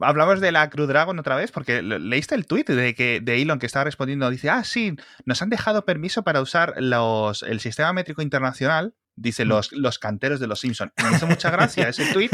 Hablamos 0.00 0.40
de 0.40 0.52
la 0.52 0.70
Crew 0.70 0.86
Dragon 0.86 1.18
otra 1.18 1.36
vez, 1.36 1.50
porque 1.50 1.82
leíste 1.82 2.34
el 2.34 2.46
tweet 2.46 2.64
de, 2.64 2.94
que, 2.94 3.20
de 3.20 3.42
Elon 3.42 3.58
que 3.58 3.66
estaba 3.66 3.84
respondiendo. 3.84 4.30
Dice, 4.30 4.48
ah, 4.48 4.62
sí, 4.62 4.94
nos 5.24 5.42
han 5.42 5.50
dejado 5.50 5.84
permiso 5.84 6.22
para 6.22 6.40
usar 6.40 6.74
los, 6.78 7.42
el 7.42 7.58
sistema 7.60 7.92
métrico 7.92 8.22
internacional 8.22 8.94
Dice 9.20 9.44
mm. 9.44 9.48
los, 9.48 9.72
los 9.72 9.98
canteros 9.98 10.40
de 10.40 10.46
los 10.46 10.60
Simpsons. 10.60 10.92
Me 11.02 11.16
hizo 11.16 11.26
mucha 11.26 11.50
gracia 11.50 11.88
ese 11.88 12.06
tweet. 12.12 12.30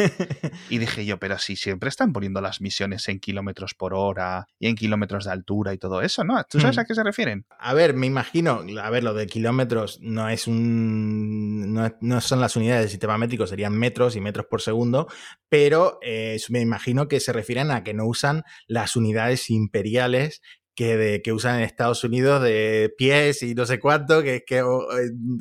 Y 0.69 0.79
dije 0.79 1.05
yo, 1.05 1.19
pero 1.19 1.39
si 1.39 1.57
siempre 1.57 1.89
están 1.89 2.13
poniendo 2.13 2.41
las 2.41 2.61
misiones 2.61 3.09
en 3.09 3.21
kilómetros 3.21 3.75
por 3.75 3.95
hora 3.95 4.47
y 4.59 4.69
en 4.69 4.75
kilómetros 4.75 5.25
de 5.25 5.33
altura 5.33 5.73
y 5.73 5.79
todo 5.79 6.03
eso, 6.03 6.25
¿no? 6.25 6.43
¿Tú 6.45 6.61
sabes 6.61 6.77
mm. 6.77 6.81
a 6.81 6.85
qué 6.85 6.95
se 6.95 7.03
refieren? 7.03 7.47
A 7.59 7.75
ver, 7.75 7.95
me 7.95 8.07
imagino, 8.07 8.63
a 8.83 8.91
ver, 8.91 9.05
lo 9.05 9.15
de 9.15 9.27
kilómetros 9.27 9.99
no 10.01 10.29
es 10.29 10.47
un. 10.47 11.73
No, 12.01 12.21
son 12.21 12.41
las 12.41 12.57
unidades 12.57 12.83
del 12.83 12.91
sistema 12.91 13.19
métrico, 13.19 13.47
serían 13.47 13.77
metros 13.77 14.17
y 14.17 14.21
metros 14.21 14.47
por 14.47 14.61
segundo, 14.61 15.09
pero 15.49 15.99
eh, 16.03 16.39
me 16.51 16.61
imagino 16.61 17.09
que 17.09 17.21
se 17.21 17.33
refieren 17.33 17.71
a 17.71 17.83
que 17.83 17.95
no 17.95 18.07
usan 18.07 18.45
las 18.67 18.97
unidades 18.97 19.51
imperiales 19.51 20.43
que, 20.75 20.97
de, 20.97 21.23
que 21.23 21.33
usan 21.33 21.59
en 21.59 21.65
Estados 21.65 22.05
Unidos 22.05 22.43
de 22.43 22.93
pies 22.97 23.43
y 23.43 23.55
no 23.55 23.67
sé 23.67 23.79
cuánto, 23.79 24.23
que 24.23 24.37
es 24.37 24.43
que 24.47 24.59
eh, 24.59 24.65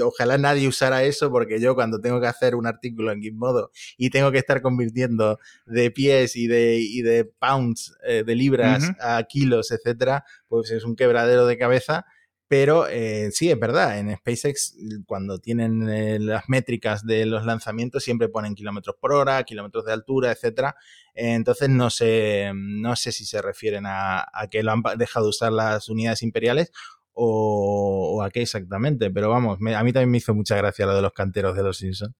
ojalá 0.01 0.37
nadie 0.37 0.67
usara 0.67 1.03
eso 1.03 1.31
porque 1.31 1.59
yo 1.59 1.75
cuando 1.75 1.99
tengo 1.99 2.21
que 2.21 2.27
hacer 2.27 2.55
un 2.55 2.67
artículo 2.67 3.11
en 3.11 3.21
Gizmodo 3.21 3.71
y 3.97 4.09
tengo 4.09 4.31
que 4.31 4.37
estar 4.37 4.61
convirtiendo 4.61 5.39
de 5.65 5.91
pies 5.91 6.35
y 6.35 6.47
de, 6.47 6.77
y 6.79 7.01
de 7.01 7.25
pounds, 7.25 7.95
eh, 8.05 8.23
de 8.25 8.35
libras 8.35 8.91
a 8.99 9.23
kilos, 9.23 9.71
etcétera, 9.71 10.23
pues 10.47 10.71
es 10.71 10.83
un 10.83 10.95
quebradero 10.95 11.45
de 11.47 11.57
cabeza 11.57 12.05
Pero 12.55 12.87
eh, 12.87 13.31
sí, 13.31 13.49
es 13.49 13.59
verdad, 13.59 13.97
en 13.97 14.15
SpaceX 14.15 14.77
cuando 15.07 15.39
tienen 15.39 15.89
eh, 15.89 16.19
las 16.19 16.47
métricas 16.49 17.03
de 17.03 17.25
los 17.25 17.45
lanzamientos 17.45 18.03
siempre 18.03 18.29
ponen 18.29 18.53
kilómetros 18.53 18.95
por 19.01 19.11
hora, 19.11 19.43
kilómetros 19.43 19.85
de 19.85 19.93
altura, 19.93 20.31
etcétera. 20.31 20.75
entonces 21.15 21.69
no 21.69 21.89
sé, 21.89 22.51
no 22.53 22.95
sé 22.95 23.11
si 23.11 23.25
se 23.25 23.41
refieren 23.41 23.85
a, 23.87 24.27
que 24.51 24.61
lo 24.61 24.71
han 24.71 24.83
dejado 24.99 25.29
usar 25.29 25.51
las 25.51 25.89
unidades 25.89 26.21
imperiales 26.21 26.71
o, 27.11 28.21
a 28.23 28.29
qué 28.29 28.43
exactamente. 28.43 29.09
Pero 29.09 29.31
vamos, 29.31 29.57
a 29.57 29.83
mí 29.83 29.91
también 29.91 30.11
me 30.11 30.19
hizo 30.19 30.35
mucha 30.35 30.55
gracia 30.55 30.85
lo 30.85 30.95
de 30.95 31.01
los 31.01 31.13
canteros 31.13 31.55
de 31.55 31.63
los 31.63 31.77
Simpsons. 31.77 32.13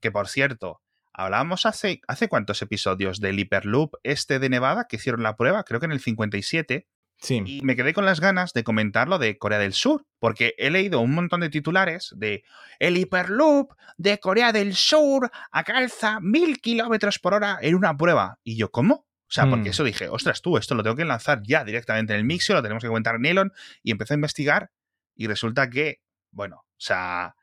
Que 0.00 0.10
por 0.10 0.26
cierto, 0.26 0.82
hablábamos 1.12 1.66
hace, 1.66 2.00
hace 2.08 2.28
cuántos 2.28 2.62
episodios 2.62 3.20
del 3.20 3.38
Hyperloop 3.38 3.94
este 4.02 4.40
de 4.40 4.48
Nevada 4.48 4.86
que 4.88 4.96
hicieron 4.96 5.22
la 5.22 5.36
prueba, 5.36 5.62
creo 5.62 5.78
que 5.78 5.86
en 5.86 5.92
el 5.92 6.00
57. 6.00 6.88
Sí. 7.20 7.42
Y 7.44 7.62
me 7.62 7.74
quedé 7.74 7.92
con 7.92 8.04
las 8.04 8.20
ganas 8.20 8.52
de 8.52 8.62
comentar 8.62 9.08
lo 9.08 9.18
de 9.18 9.38
Corea 9.38 9.58
del 9.58 9.72
Sur, 9.72 10.06
porque 10.18 10.54
he 10.56 10.70
leído 10.70 11.00
un 11.00 11.14
montón 11.14 11.40
de 11.40 11.50
titulares 11.50 12.14
de 12.16 12.44
el 12.78 12.96
Hyperloop 12.96 13.72
de 13.96 14.18
Corea 14.18 14.52
del 14.52 14.74
Sur 14.74 15.30
alcanza 15.50 16.20
mil 16.20 16.60
kilómetros 16.60 17.18
por 17.18 17.34
hora 17.34 17.58
en 17.60 17.74
una 17.74 17.96
prueba. 17.96 18.38
Y 18.44 18.56
yo, 18.56 18.70
¿cómo? 18.70 19.08
O 19.28 19.30
sea, 19.30 19.46
porque 19.50 19.68
mm. 19.68 19.72
eso 19.72 19.84
dije, 19.84 20.08
ostras, 20.08 20.40
tú, 20.40 20.56
esto 20.56 20.74
lo 20.74 20.82
tengo 20.82 20.96
que 20.96 21.04
lanzar 21.04 21.42
ya 21.42 21.62
directamente 21.62 22.14
en 22.14 22.20
el 22.20 22.24
Mixio, 22.24 22.54
lo 22.54 22.62
tenemos 22.62 22.82
que 22.82 22.88
comentar 22.88 23.16
en 23.16 23.26
Elon, 23.26 23.52
y 23.82 23.90
empecé 23.90 24.14
a 24.14 24.16
investigar, 24.16 24.70
y 25.14 25.26
resulta 25.26 25.68
que, 25.68 26.00
bueno, 26.30 26.56
o 26.56 26.80
sea, 26.80 27.34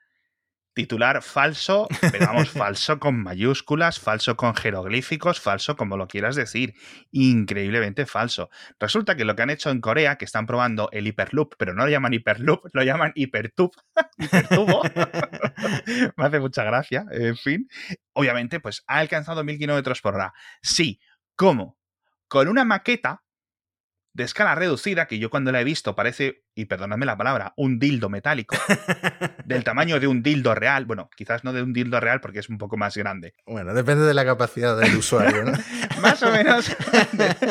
titular 0.75 1.23
falso, 1.23 1.87
pero 1.99 2.27
vamos, 2.27 2.49
falso 2.51 2.99
con 2.99 3.23
mayúsculas, 3.23 3.99
falso 3.99 4.35
con 4.35 4.53
jeroglíficos, 4.53 5.39
falso 5.39 5.75
como 5.75 5.97
lo 5.97 6.07
quieras 6.07 6.35
decir, 6.35 6.75
increíblemente 7.11 8.05
falso. 8.05 8.49
Resulta 8.79 9.15
que 9.15 9.25
lo 9.25 9.35
que 9.35 9.41
han 9.41 9.49
hecho 9.49 9.71
en 9.71 9.81
Corea, 9.81 10.17
que 10.17 10.25
están 10.25 10.45
probando 10.45 10.89
el 10.91 11.07
Hyperloop, 11.07 11.55
pero 11.57 11.73
no 11.73 11.85
lo 11.85 11.89
llaman 11.89 12.13
Hyperloop, 12.13 12.67
lo 12.73 12.83
llaman 12.83 13.11
Hypertube, 13.15 13.71
Hipertubo, 14.17 14.83
me 16.17 16.25
hace 16.25 16.39
mucha 16.39 16.63
gracia, 16.63 17.05
en 17.09 17.37
fin, 17.37 17.67
obviamente, 18.13 18.59
pues 18.59 18.83
ha 18.85 18.99
alcanzado 18.99 19.43
mil 19.43 19.57
kilómetros 19.57 20.01
por 20.01 20.13
hora. 20.13 20.33
Sí, 20.61 20.99
¿Cómo? 21.35 21.77
Con 22.29 22.47
una 22.47 22.63
maqueta 22.63 23.24
de 24.15 24.23
escala 24.23 24.55
reducida, 24.55 25.07
que 25.07 25.19
yo 25.19 25.29
cuando 25.29 25.51
la 25.51 25.59
he 25.59 25.65
visto 25.65 25.93
parece, 25.93 26.45
y 26.55 26.65
perdóname 26.65 27.05
la 27.05 27.17
palabra, 27.17 27.53
un 27.57 27.79
dildo 27.79 28.09
metálico, 28.09 28.55
del 29.43 29.65
tamaño 29.65 29.99
de 29.99 30.07
un 30.07 30.23
dildo 30.23 30.55
real. 30.55 30.85
Bueno, 30.85 31.09
quizás 31.17 31.43
no 31.43 31.51
de 31.51 31.61
un 31.61 31.73
dildo 31.73 31.99
real 31.99 32.21
porque 32.21 32.39
es 32.39 32.47
un 32.47 32.57
poco 32.57 32.77
más 32.77 32.95
grande. 32.95 33.35
Bueno, 33.45 33.73
depende 33.73 34.05
de 34.05 34.13
la 34.13 34.23
capacidad 34.23 34.79
del 34.79 34.95
usuario, 34.95 35.43
¿no? 35.43 35.51
más 36.01 36.23
o 36.23 36.31
menos. 36.31 36.73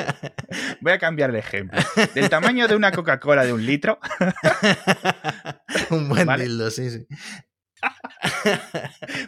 Voy 0.80 0.92
a 0.92 0.98
cambiar 0.98 1.30
el 1.30 1.36
ejemplo. 1.36 1.78
Del 2.14 2.30
tamaño 2.30 2.66
de 2.66 2.76
una 2.76 2.92
Coca-Cola 2.92 3.44
de 3.44 3.52
un 3.52 3.66
litro. 3.66 3.98
un 5.90 6.08
buen 6.08 6.26
dildo, 6.38 6.70
sí, 6.70 6.88
sí. 6.88 7.06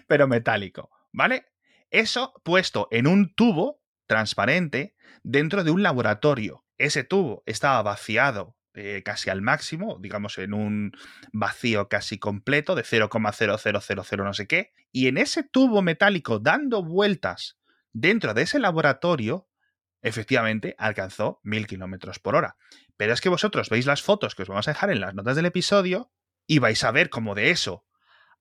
Pero 0.09 0.26
metálico, 0.26 0.88
¿vale? 1.12 1.45
Eso 1.90 2.33
puesto 2.43 2.88
en 2.90 3.07
un 3.07 3.35
tubo 3.35 3.83
transparente 4.07 4.97
dentro 5.23 5.64
de 5.64 5.71
un 5.71 5.83
laboratorio. 5.83 6.65
Ese 6.78 7.04
tubo 7.04 7.42
estaba 7.47 7.83
vaciado 7.83 8.56
eh, 8.75 9.02
casi 9.02 9.30
al 9.30 9.40
máximo, 9.40 9.99
digamos 10.00 10.37
en 10.37 10.52
un 10.52 10.92
vacío 11.33 11.88
casi 11.88 12.18
completo 12.18 12.75
de 12.75 12.83
0,0000 12.83 14.25
no 14.25 14.35
sé 14.35 14.47
qué, 14.47 14.73
y 14.92 15.09
en 15.09 15.16
ese 15.16 15.42
tubo 15.42 15.80
metálico 15.80 16.38
dando 16.38 16.83
vueltas 16.83 17.59
dentro 17.92 18.35
de 18.35 18.42
ese 18.42 18.59
laboratorio, 18.59 19.49
efectivamente 20.02 20.75
alcanzó 20.78 21.40
1000 21.42 21.66
kilómetros 21.66 22.18
por 22.18 22.37
hora. 22.37 22.56
Pero 22.99 23.14
es 23.14 23.23
que 23.23 23.30
vosotros 23.30 23.71
veis 23.71 23.87
las 23.87 24.02
fotos 24.02 24.35
que 24.35 24.42
os 24.42 24.49
vamos 24.49 24.68
a 24.68 24.73
dejar 24.73 24.90
en 24.90 25.00
las 25.00 25.14
notas 25.14 25.37
del 25.37 25.47
episodio 25.47 26.12
y 26.47 26.59
vais 26.59 26.85
a 26.85 26.90
ver 26.90 27.09
como 27.09 27.35
de 27.35 27.50
eso 27.50 27.87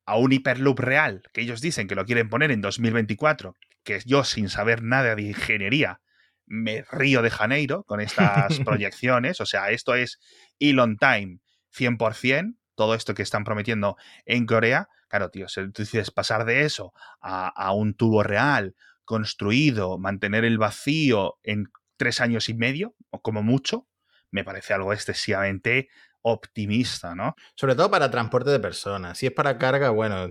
a 0.05 0.17
un 0.17 0.33
hiperloop 0.33 0.79
real, 0.79 1.23
que 1.33 1.41
ellos 1.41 1.61
dicen 1.61 1.87
que 1.87 1.95
lo 1.95 2.05
quieren 2.05 2.29
poner 2.29 2.51
en 2.51 2.61
2024, 2.61 3.55
que 3.83 4.01
yo 4.05 4.23
sin 4.23 4.49
saber 4.49 4.83
nada 4.83 5.15
de 5.15 5.21
ingeniería 5.21 6.01
me 6.45 6.83
río 6.91 7.21
de 7.21 7.29
Janeiro 7.29 7.83
con 7.83 8.01
estas 8.01 8.59
proyecciones, 8.65 9.41
o 9.41 9.45
sea, 9.45 9.69
esto 9.71 9.95
es 9.95 10.19
Elon 10.59 10.97
Time 10.97 11.39
100%, 11.75 12.57
todo 12.75 12.95
esto 12.95 13.13
que 13.13 13.23
están 13.23 13.43
prometiendo 13.43 13.97
en 14.25 14.45
Corea, 14.45 14.89
claro, 15.07 15.29
tío, 15.29 15.47
si 15.47 15.71
tú 15.71 15.83
dices 15.83 16.11
pasar 16.11 16.45
de 16.45 16.63
eso 16.63 16.93
a, 17.21 17.47
a 17.47 17.73
un 17.73 17.93
tubo 17.93 18.23
real, 18.23 18.75
construido, 19.05 19.97
mantener 19.97 20.43
el 20.45 20.57
vacío 20.57 21.37
en 21.43 21.65
tres 21.97 22.21
años 22.21 22.49
y 22.49 22.53
medio, 22.53 22.95
o 23.09 23.21
como 23.21 23.43
mucho, 23.43 23.87
me 24.31 24.43
parece 24.43 24.73
algo 24.73 24.91
excesivamente 24.91 25.87
optimista, 26.27 27.13
¿no? 27.13 27.35
Sobre 27.53 27.75
todo 27.75 27.91
para 27.91 28.09
transporte 28.09 28.49
de 28.49 28.59
personas. 28.59 29.15
Si 29.19 29.27
es 29.27 29.31
para 29.31 29.59
carga, 29.59 29.91
bueno, 29.91 30.27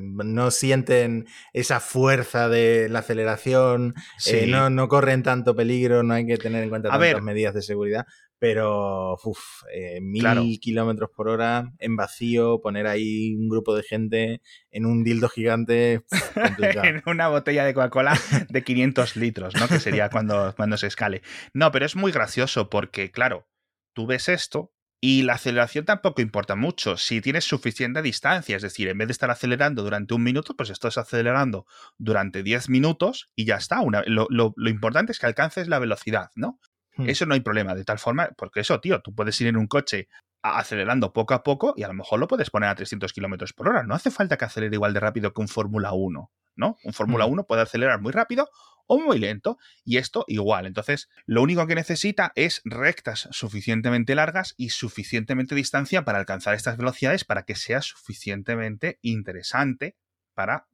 no 0.00 0.50
sienten 0.50 1.26
esa 1.52 1.78
fuerza 1.78 2.48
de 2.48 2.88
la 2.88 2.98
aceleración, 2.98 3.94
eh, 4.26 4.48
no, 4.48 4.68
no, 4.68 4.88
corren 4.88 5.22
tanto 5.22 5.54
peligro, 5.54 6.02
no 6.02 6.14
hay 6.14 6.26
que 6.26 6.38
tener 6.38 6.64
en 6.64 6.70
cuenta 6.70 6.90
tantas 6.90 7.22
medidas 7.22 7.54
de 7.54 7.62
seguridad. 7.62 8.04
Pero, 8.40 9.14
uff, 9.22 9.62
eh, 9.72 10.00
mil 10.00 10.58
kilómetros 10.60 11.10
por 11.14 11.28
hora 11.28 11.72
en 11.78 11.94
vacío, 11.94 12.60
poner 12.60 12.88
ahí 12.88 13.36
un 13.36 13.48
grupo 13.48 13.76
de 13.76 13.84
gente 13.84 14.42
en 14.72 14.86
un 14.86 15.04
dildo 15.04 15.28
gigante. 15.28 16.02
en 16.82 17.02
una 17.06 17.28
botella 17.28 17.64
de 17.64 17.74
Coca-Cola 17.74 18.18
de 18.48 18.64
500 18.64 19.16
litros, 19.16 19.54
¿no? 19.54 19.68
Que 19.68 19.78
sería 19.78 20.10
cuando, 20.10 20.52
cuando 20.56 20.76
se 20.76 20.88
escale. 20.88 21.22
No, 21.52 21.70
pero 21.70 21.86
es 21.86 21.94
muy 21.94 22.10
gracioso 22.10 22.68
porque, 22.68 23.12
claro, 23.12 23.46
tú 23.92 24.06
ves 24.06 24.28
esto 24.28 24.72
y 25.00 25.22
la 25.22 25.34
aceleración 25.34 25.84
tampoco 25.84 26.22
importa 26.22 26.56
mucho. 26.56 26.96
Si 26.96 27.20
tienes 27.20 27.44
suficiente 27.44 28.02
distancia, 28.02 28.56
es 28.56 28.62
decir, 28.62 28.88
en 28.88 28.98
vez 28.98 29.08
de 29.08 29.12
estar 29.12 29.30
acelerando 29.30 29.82
durante 29.82 30.14
un 30.14 30.22
minuto, 30.22 30.56
pues 30.56 30.70
estás 30.70 30.98
acelerando 30.98 31.66
durante 31.98 32.42
10 32.42 32.68
minutos 32.68 33.30
y 33.36 33.44
ya 33.44 33.56
está. 33.56 33.80
lo, 33.84 34.54
importante 34.66 35.12
es 35.12 35.18
que 35.20 35.26
alcances 35.26 35.68
la 35.68 35.78
velocidad, 35.78 36.30
¿no? 36.34 36.58
Hmm. 36.96 37.08
Eso 37.08 37.26
no 37.26 37.34
hay 37.34 37.40
problema, 37.40 37.76
de 37.76 37.84
tal 37.84 38.00
forma, 38.00 38.30
porque 38.36 38.60
eso, 38.60 38.80
tío, 38.80 39.00
tú 39.00 39.14
puedes 39.14 39.40
ir 39.40 39.46
en 39.46 39.56
un 39.56 39.68
coche 39.68 40.08
acelerando 40.42 41.12
poco 41.12 41.34
a 41.34 41.42
poco 41.42 41.74
y 41.76 41.82
a 41.82 41.88
lo 41.88 41.94
mejor 41.94 42.18
lo 42.18 42.28
puedes 42.28 42.50
poner 42.50 42.68
a 42.68 42.74
300 42.74 43.12
kilómetros 43.12 43.52
por 43.52 43.68
hora. 43.68 43.84
No 43.84 43.94
hace 43.94 44.10
falta 44.10 44.36
que 44.36 44.46
acelere 44.46 44.74
igual 44.74 44.94
de 44.94 45.00
rápido 45.00 45.32
que 45.32 45.40
un 45.40 45.48
Fórmula 45.48 45.92
1, 45.92 46.30
¿no? 46.58 46.76
Un 46.84 46.92
Fórmula 46.92 47.24
1 47.24 47.42
hmm. 47.42 47.46
puede 47.46 47.62
acelerar 47.62 48.00
muy 48.02 48.12
rápido 48.12 48.50
o 48.86 48.98
muy 48.98 49.18
lento. 49.18 49.58
Y 49.84 49.96
esto 49.96 50.24
igual. 50.26 50.66
Entonces, 50.66 51.08
lo 51.24 51.40
único 51.42 51.66
que 51.66 51.74
necesita 51.74 52.32
es 52.34 52.60
rectas 52.64 53.28
suficientemente 53.30 54.14
largas 54.14 54.54
y 54.58 54.70
suficientemente 54.70 55.54
distancia 55.54 56.04
para 56.04 56.18
alcanzar 56.18 56.54
estas 56.54 56.76
velocidades 56.76 57.24
para 57.24 57.44
que 57.44 57.54
sea 57.54 57.80
suficientemente 57.80 58.98
interesante 59.00 59.96
para, 60.34 60.66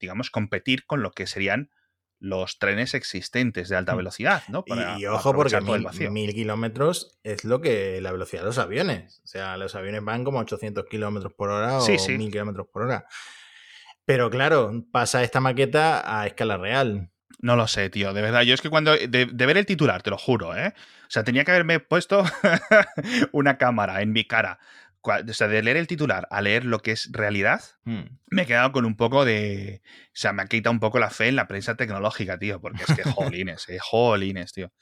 digamos, 0.00 0.30
competir 0.30 0.86
con 0.86 1.02
lo 1.02 1.10
que 1.12 1.26
serían 1.26 1.70
los 2.20 2.58
trenes 2.58 2.94
existentes 2.94 3.68
de 3.68 3.76
alta 3.76 3.92
mm. 3.92 3.96
velocidad, 3.98 4.42
¿no? 4.48 4.64
y, 4.66 5.04
ojo, 5.06 5.34
porque 5.34 5.60
mil, 6.10 6.32
kilómetros 6.32 7.18
es 7.22 7.44
lo 7.44 7.60
que 7.60 8.00
la 8.00 8.12
velocidad 8.12 8.42
de 8.42 8.46
los 8.46 8.58
aviones. 8.58 9.20
O 9.24 9.26
sea, 9.26 9.58
los 9.58 9.74
aviones 9.74 10.02
van 10.02 10.24
como 10.24 10.38
800 10.38 10.86
kilómetros 10.86 11.34
por 11.34 11.50
hora 11.50 11.78
o 11.78 11.86
1000 11.86 12.30
kilómetros 12.30 12.66
por 12.72 12.82
hora. 12.82 13.06
Pero 14.04 14.30
claro, 14.30 14.84
pasa 14.92 15.22
esta 15.22 15.40
maqueta 15.40 16.20
a 16.20 16.26
escala 16.26 16.56
real. 16.56 17.10
No 17.40 17.56
lo 17.56 17.66
sé, 17.66 17.90
tío, 17.90 18.12
de 18.12 18.22
verdad. 18.22 18.42
Yo 18.42 18.54
es 18.54 18.60
que 18.60 18.70
cuando. 18.70 18.94
De, 18.96 19.26
ver 19.26 19.56
el 19.56 19.66
titular, 19.66 20.02
te 20.02 20.10
lo 20.10 20.18
juro, 20.18 20.56
¿eh? 20.56 20.72
O 21.02 21.10
sea, 21.10 21.24
tenía 21.24 21.44
que 21.44 21.50
haberme 21.50 21.80
puesto 21.80 22.24
una 23.32 23.58
cámara 23.58 24.02
en 24.02 24.12
mi 24.12 24.24
cara. 24.24 24.58
O 25.02 25.32
sea, 25.34 25.48
de 25.48 25.62
leer 25.62 25.76
el 25.76 25.86
titular 25.86 26.26
a 26.30 26.40
leer 26.40 26.64
lo 26.64 26.78
que 26.78 26.92
es 26.92 27.10
realidad, 27.12 27.60
hmm. 27.84 28.04
me 28.30 28.42
he 28.42 28.46
quedado 28.46 28.72
con 28.72 28.86
un 28.86 28.96
poco 28.96 29.26
de. 29.26 29.82
O 29.84 30.10
sea, 30.14 30.32
me 30.32 30.42
ha 30.42 30.46
quitado 30.46 30.72
un 30.72 30.80
poco 30.80 30.98
la 30.98 31.10
fe 31.10 31.28
en 31.28 31.36
la 31.36 31.46
prensa 31.46 31.74
tecnológica, 31.74 32.38
tío, 32.38 32.60
porque 32.60 32.84
es 32.88 32.96
que 32.96 33.02
jolines, 33.10 33.68
eh, 33.68 33.78
jolines, 33.80 34.52
tío. 34.52 34.72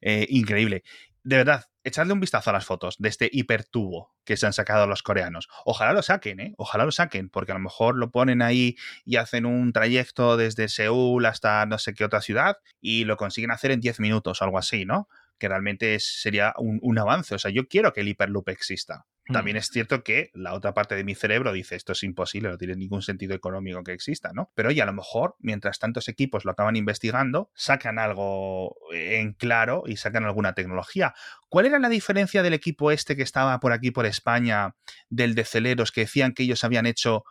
Eh, 0.00 0.26
increíble 0.30 0.84
de 1.24 1.36
verdad, 1.36 1.64
echadle 1.84 2.12
un 2.12 2.20
vistazo 2.20 2.50
a 2.50 2.52
las 2.52 2.64
fotos 2.64 2.96
de 2.98 3.08
este 3.08 3.28
hipertubo 3.32 4.12
que 4.24 4.36
se 4.36 4.46
han 4.46 4.52
sacado 4.52 4.86
los 4.86 5.02
coreanos. 5.02 5.48
Ojalá 5.64 5.92
lo 5.92 6.02
saquen, 6.02 6.40
¿eh? 6.40 6.54
Ojalá 6.56 6.84
lo 6.84 6.92
saquen, 6.92 7.28
porque 7.28 7.52
a 7.52 7.54
lo 7.54 7.60
mejor 7.60 7.96
lo 7.96 8.10
ponen 8.10 8.42
ahí 8.42 8.76
y 9.04 9.16
hacen 9.16 9.46
un 9.46 9.72
trayecto 9.72 10.36
desde 10.36 10.68
Seúl 10.68 11.26
hasta 11.26 11.66
no 11.66 11.78
sé 11.78 11.94
qué 11.94 12.04
otra 12.04 12.20
ciudad 12.20 12.56
y 12.80 13.04
lo 13.04 13.16
consiguen 13.16 13.50
hacer 13.50 13.70
en 13.70 13.80
10 13.80 14.00
minutos 14.00 14.40
o 14.40 14.44
algo 14.44 14.58
así, 14.58 14.84
¿no? 14.84 15.08
Que 15.42 15.48
realmente 15.48 15.98
sería 15.98 16.54
un, 16.56 16.78
un 16.82 17.00
avance. 17.00 17.34
O 17.34 17.38
sea, 17.40 17.50
yo 17.50 17.66
quiero 17.66 17.92
que 17.92 18.02
el 18.02 18.06
hiperloop 18.06 18.48
exista. 18.50 19.06
Hmm. 19.26 19.32
También 19.32 19.56
es 19.56 19.66
cierto 19.66 20.04
que 20.04 20.30
la 20.34 20.54
otra 20.54 20.72
parte 20.72 20.94
de 20.94 21.02
mi 21.02 21.16
cerebro 21.16 21.52
dice 21.52 21.74
esto 21.74 21.94
es 21.94 22.04
imposible, 22.04 22.48
no 22.48 22.56
tiene 22.58 22.76
ningún 22.76 23.02
sentido 23.02 23.34
económico 23.34 23.82
que 23.82 23.92
exista, 23.92 24.30
¿no? 24.32 24.52
Pero 24.54 24.68
oye, 24.68 24.80
a 24.80 24.86
lo 24.86 24.92
mejor, 24.92 25.34
mientras 25.40 25.80
tantos 25.80 26.06
equipos 26.06 26.44
lo 26.44 26.52
acaban 26.52 26.76
investigando, 26.76 27.50
sacan 27.56 27.98
algo 27.98 28.76
en 28.92 29.32
claro 29.32 29.82
y 29.84 29.96
sacan 29.96 30.24
alguna 30.24 30.54
tecnología. 30.54 31.12
¿Cuál 31.48 31.66
era 31.66 31.80
la 31.80 31.88
diferencia 31.88 32.44
del 32.44 32.54
equipo 32.54 32.92
este 32.92 33.16
que 33.16 33.24
estaba 33.24 33.58
por 33.58 33.72
aquí, 33.72 33.90
por 33.90 34.06
España, 34.06 34.76
del 35.08 35.34
de 35.34 35.44
Celeros, 35.44 35.90
que 35.90 36.02
decían 36.02 36.34
que 36.34 36.44
ellos 36.44 36.62
habían 36.62 36.86
hecho, 36.86 37.24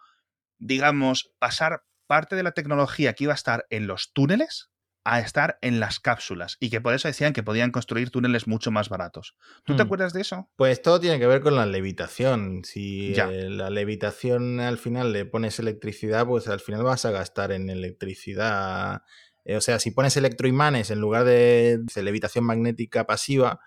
digamos, 0.58 1.32
pasar 1.40 1.84
parte 2.08 2.36
de 2.36 2.44
la 2.44 2.52
tecnología 2.52 3.14
que 3.14 3.24
iba 3.24 3.32
a 3.32 3.36
estar 3.36 3.66
en 3.70 3.88
los 3.88 4.12
túneles 4.12 4.71
a 5.04 5.20
estar 5.20 5.58
en 5.62 5.80
las 5.80 6.00
cápsulas 6.00 6.58
y 6.60 6.70
que 6.70 6.80
por 6.82 6.94
eso 6.94 7.08
decían 7.08 7.34
que 7.34 7.42
podían 7.44 7.72
construir 7.72 8.12
túneles 8.12 8.48
mucho 8.48 8.70
más 8.72 8.90
baratos. 8.90 9.36
¿Tú 9.66 9.76
te 9.76 9.84
Hmm. 9.84 9.86
acuerdas 9.88 10.14
de 10.14 10.22
eso? 10.22 10.50
Pues 10.56 10.82
todo 10.82 11.00
tiene 11.00 11.18
que 11.20 11.26
ver 11.28 11.42
con 11.42 11.56
la 11.56 11.66
levitación. 11.66 12.62
Si 12.64 13.14
Ya. 13.14 13.30
eh, 13.32 13.50
la 13.50 13.70
levitación 13.70 14.60
al 14.60 14.78
final 14.78 15.12
le 15.12 15.26
pones 15.26 15.58
electricidad, 15.60 16.28
pues 16.28 16.48
al 16.48 16.60
final 16.60 16.84
vas 16.84 17.06
a 17.06 17.12
gastar 17.12 17.52
en 17.52 17.70
electricidad. 17.70 19.02
Eh, 19.46 19.56
o 19.56 19.62
sea, 19.62 19.80
si 19.80 19.92
pones 19.92 20.16
electroimanes 20.18 20.92
en 20.92 21.00
lugar 21.00 21.24
de, 21.26 21.80
de 21.96 22.04
levitación 22.04 22.46
magnética 22.46 23.06
pasiva, 23.08 23.60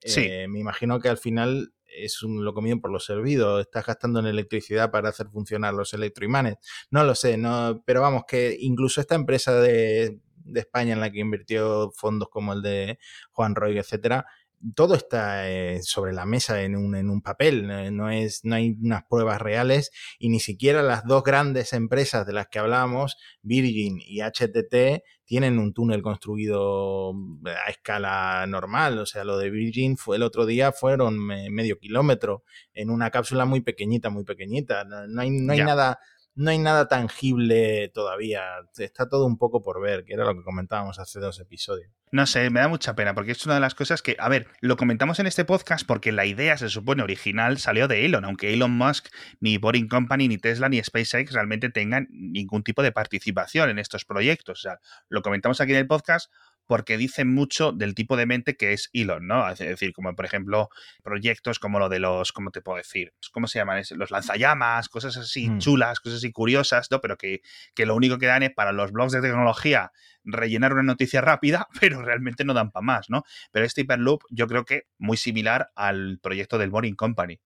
Sí. 0.00 0.20
eh, 0.28 0.46
me 0.48 0.60
imagino 0.60 1.00
que 1.00 1.08
al 1.08 1.18
final 1.18 1.74
es 1.86 2.22
un 2.22 2.44
lo 2.44 2.54
comido 2.54 2.80
por 2.80 2.92
lo 2.92 3.00
servido. 3.00 3.60
Estás 3.60 3.84
gastando 3.86 4.20
en 4.20 4.26
electricidad 4.26 4.90
para 4.90 5.08
hacer 5.08 5.26
funcionar 5.32 5.74
los 5.74 5.92
electroimanes. 5.92 6.56
No 6.90 7.02
lo 7.04 7.14
sé, 7.14 7.36
no, 7.36 7.82
pero 7.84 8.00
vamos, 8.00 8.22
que 8.28 8.56
incluso 8.60 9.00
esta 9.00 9.16
empresa 9.16 9.60
de, 9.60 10.20
de 10.48 10.60
España 10.60 10.92
en 10.94 11.00
la 11.00 11.10
que 11.10 11.20
invirtió 11.20 11.90
fondos 11.92 12.28
como 12.30 12.52
el 12.52 12.62
de 12.62 12.98
Juan 13.30 13.54
Roy, 13.54 13.78
etcétera, 13.78 14.26
todo 14.74 14.96
está 14.96 15.48
eh, 15.48 15.80
sobre 15.84 16.12
la 16.12 16.26
mesa 16.26 16.62
en 16.62 16.74
un, 16.74 16.96
en 16.96 17.10
un 17.10 17.22
papel, 17.22 17.68
no, 17.96 18.10
es, 18.10 18.40
no 18.44 18.56
hay 18.56 18.76
unas 18.82 19.04
pruebas 19.08 19.40
reales 19.40 19.92
y 20.18 20.30
ni 20.30 20.40
siquiera 20.40 20.82
las 20.82 21.04
dos 21.04 21.22
grandes 21.22 21.72
empresas 21.72 22.26
de 22.26 22.32
las 22.32 22.48
que 22.48 22.58
hablábamos, 22.58 23.16
Virgin 23.42 24.00
y 24.04 24.20
HTT, 24.20 25.04
tienen 25.24 25.60
un 25.60 25.74
túnel 25.74 26.02
construido 26.02 27.12
a 27.44 27.70
escala 27.70 28.46
normal. 28.48 28.98
O 28.98 29.06
sea, 29.06 29.24
lo 29.24 29.36
de 29.38 29.50
Virgin 29.50 29.96
fue 29.96 30.16
el 30.16 30.22
otro 30.22 30.46
día 30.46 30.72
fueron 30.72 31.18
me- 31.18 31.50
medio 31.50 31.78
kilómetro 31.78 32.42
en 32.72 32.90
una 32.90 33.10
cápsula 33.10 33.44
muy 33.44 33.60
pequeñita, 33.60 34.08
muy 34.10 34.24
pequeñita. 34.24 34.84
No, 34.84 35.06
no 35.06 35.20
hay, 35.20 35.30
no 35.30 35.52
hay 35.52 35.58
nada. 35.66 35.98
No 36.38 36.52
hay 36.52 36.58
nada 36.58 36.86
tangible 36.86 37.88
todavía. 37.88 38.44
Está 38.76 39.08
todo 39.08 39.26
un 39.26 39.38
poco 39.38 39.60
por 39.60 39.80
ver, 39.82 40.04
que 40.04 40.14
era 40.14 40.24
lo 40.24 40.36
que 40.36 40.44
comentábamos 40.44 41.00
hace 41.00 41.18
dos 41.18 41.40
episodios. 41.40 41.90
No 42.12 42.26
sé, 42.26 42.48
me 42.48 42.60
da 42.60 42.68
mucha 42.68 42.94
pena 42.94 43.12
porque 43.12 43.32
es 43.32 43.44
una 43.44 43.56
de 43.56 43.60
las 43.60 43.74
cosas 43.74 44.02
que, 44.02 44.14
a 44.20 44.28
ver, 44.28 44.46
lo 44.60 44.76
comentamos 44.76 45.18
en 45.18 45.26
este 45.26 45.44
podcast 45.44 45.84
porque 45.84 46.12
la 46.12 46.26
idea 46.26 46.56
se 46.56 46.68
supone 46.68 47.02
original 47.02 47.58
salió 47.58 47.88
de 47.88 48.06
Elon, 48.06 48.24
aunque 48.24 48.54
Elon 48.54 48.70
Musk, 48.70 49.08
ni 49.40 49.58
Boring 49.58 49.88
Company, 49.88 50.28
ni 50.28 50.38
Tesla, 50.38 50.68
ni 50.68 50.80
SpaceX 50.80 51.32
realmente 51.32 51.70
tengan 51.70 52.06
ningún 52.12 52.62
tipo 52.62 52.84
de 52.84 52.92
participación 52.92 53.68
en 53.68 53.80
estos 53.80 54.04
proyectos. 54.04 54.60
O 54.60 54.62
sea, 54.62 54.78
lo 55.08 55.22
comentamos 55.22 55.60
aquí 55.60 55.72
en 55.72 55.78
el 55.78 55.86
podcast 55.88 56.32
porque 56.68 56.96
dicen 56.98 57.34
mucho 57.34 57.72
del 57.72 57.94
tipo 57.94 58.16
de 58.16 58.26
mente 58.26 58.56
que 58.56 58.72
es 58.72 58.90
Elon, 58.92 59.26
¿no? 59.26 59.48
Es 59.48 59.58
decir, 59.58 59.92
como 59.92 60.14
por 60.14 60.26
ejemplo 60.26 60.68
proyectos 61.02 61.58
como 61.58 61.78
lo 61.80 61.88
de 61.88 61.98
los, 61.98 62.30
¿cómo 62.30 62.50
te 62.50 62.60
puedo 62.60 62.76
decir? 62.76 63.14
¿Cómo 63.32 63.48
se 63.48 63.58
llaman? 63.58 63.82
Los 63.96 64.10
lanzallamas, 64.12 64.88
cosas 64.88 65.16
así 65.16 65.48
Mm. 65.48 65.58
chulas, 65.58 65.98
cosas 65.98 66.18
así 66.18 66.30
curiosas, 66.30 66.90
¿no? 66.90 67.00
Pero 67.00 67.16
que, 67.16 67.40
que 67.74 67.86
lo 67.86 67.96
único 67.96 68.18
que 68.18 68.26
dan 68.26 68.42
es 68.42 68.52
para 68.54 68.72
los 68.72 68.92
blogs 68.92 69.12
de 69.12 69.22
tecnología 69.22 69.90
rellenar 70.24 70.74
una 70.74 70.82
noticia 70.82 71.22
rápida, 71.22 71.66
pero 71.80 72.02
realmente 72.02 72.44
no 72.44 72.52
dan 72.54 72.70
para 72.70 72.84
más, 72.84 73.08
¿no? 73.08 73.24
Pero 73.50 73.64
este 73.64 73.80
Hyperloop 73.80 74.22
yo 74.30 74.46
creo 74.46 74.64
que 74.64 74.82
muy 74.98 75.16
similar 75.16 75.70
al 75.74 76.18
proyecto 76.22 76.58
del 76.58 76.70
Boring 76.70 76.96
Company, 76.96 77.40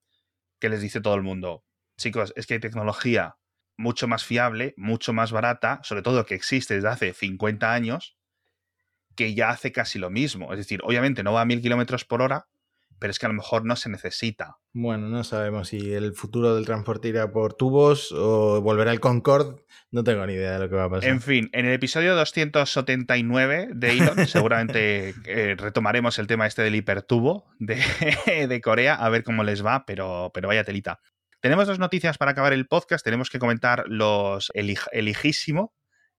que 0.61 0.69
les 0.69 0.81
dice 0.81 1.01
todo 1.01 1.15
el 1.15 1.23
mundo, 1.23 1.65
chicos, 1.97 2.33
es 2.35 2.47
que 2.47 2.55
hay 2.55 2.61
tecnología 2.61 3.37
mucho 3.77 4.09
más 4.09 4.25
fiable, 4.25 4.75
mucho 4.77 5.13
más 5.13 5.33
barata, 5.33 5.81
sobre 5.85 6.03
todo 6.03 6.27
que 6.27 6.35
existe 6.35 6.75
desde 6.75 6.89
hace 6.89 7.15
50 7.15 7.73
años, 7.73 8.17
que 9.17 9.35
ya 9.35 9.51
hace 9.51 9.73
casi 9.73 9.99
lo 9.99 10.11
mismo. 10.11 10.53
Es 10.53 10.59
decir, 10.59 10.81
obviamente 10.85 11.23
no 11.23 11.33
va 11.33 11.43
a 11.43 11.45
mil 11.45 11.61
kilómetros 11.63 12.05
por 12.05 12.23
hora, 12.23 12.47
pero 12.99 13.11
es 13.11 13.19
que 13.19 13.27
a 13.27 13.29
lo 13.31 13.35
mejor 13.35 13.65
no 13.65 13.75
se 13.75 13.89
necesita. 13.89 14.59
Bueno, 14.73 15.09
no 15.09 15.25
sabemos 15.25 15.69
si 15.69 15.93
el 15.93 16.15
futuro 16.15 16.55
del 16.55 16.65
transporte 16.67 17.09
irá 17.09 17.33
por 17.33 17.55
tubos 17.55 18.13
o 18.13 18.61
volverá 18.63 18.93
el 18.93 19.01
Concorde. 19.01 19.65
No 19.91 20.05
tengo 20.05 20.25
ni 20.27 20.35
idea 20.35 20.53
de 20.53 20.59
lo 20.61 20.69
que 20.69 20.77
va 20.77 20.85
a 20.85 20.91
pasar. 20.91 21.11
En 21.11 21.21
fin, 21.21 21.51
en 21.53 21.67
el 21.67 21.73
episodio 21.73 22.15
279 22.15 23.69
de 23.75 23.91
Elon, 23.93 24.27
seguramente 24.27 25.15
eh, 25.27 25.55
retomaremos 25.59 26.19
el 26.19 26.27
tema 26.27 26.47
este 26.47 26.63
del 26.63 26.75
hipertubo 26.77 27.47
de, 27.59 27.77
de 28.49 28.61
Corea, 28.61 28.95
a 28.95 29.09
ver 29.09 29.25
cómo 29.25 29.43
les 29.45 29.65
va, 29.65 29.85
pero, 29.87 30.31
pero 30.33 30.49
vaya 30.49 30.65
telita. 30.65 31.01
Tenemos 31.41 31.67
dos 31.67 31.79
noticias 31.81 32.19
para 32.19 32.31
acabar 32.33 32.53
el 32.53 32.69
podcast. 32.69 33.05
Tenemos 33.05 33.29
que 33.31 33.41
comentar 33.41 33.85
los 33.89 34.53
el, 34.55 34.69
hij- 34.71 34.89
el 34.93 35.09
hijísimo, 35.09 35.75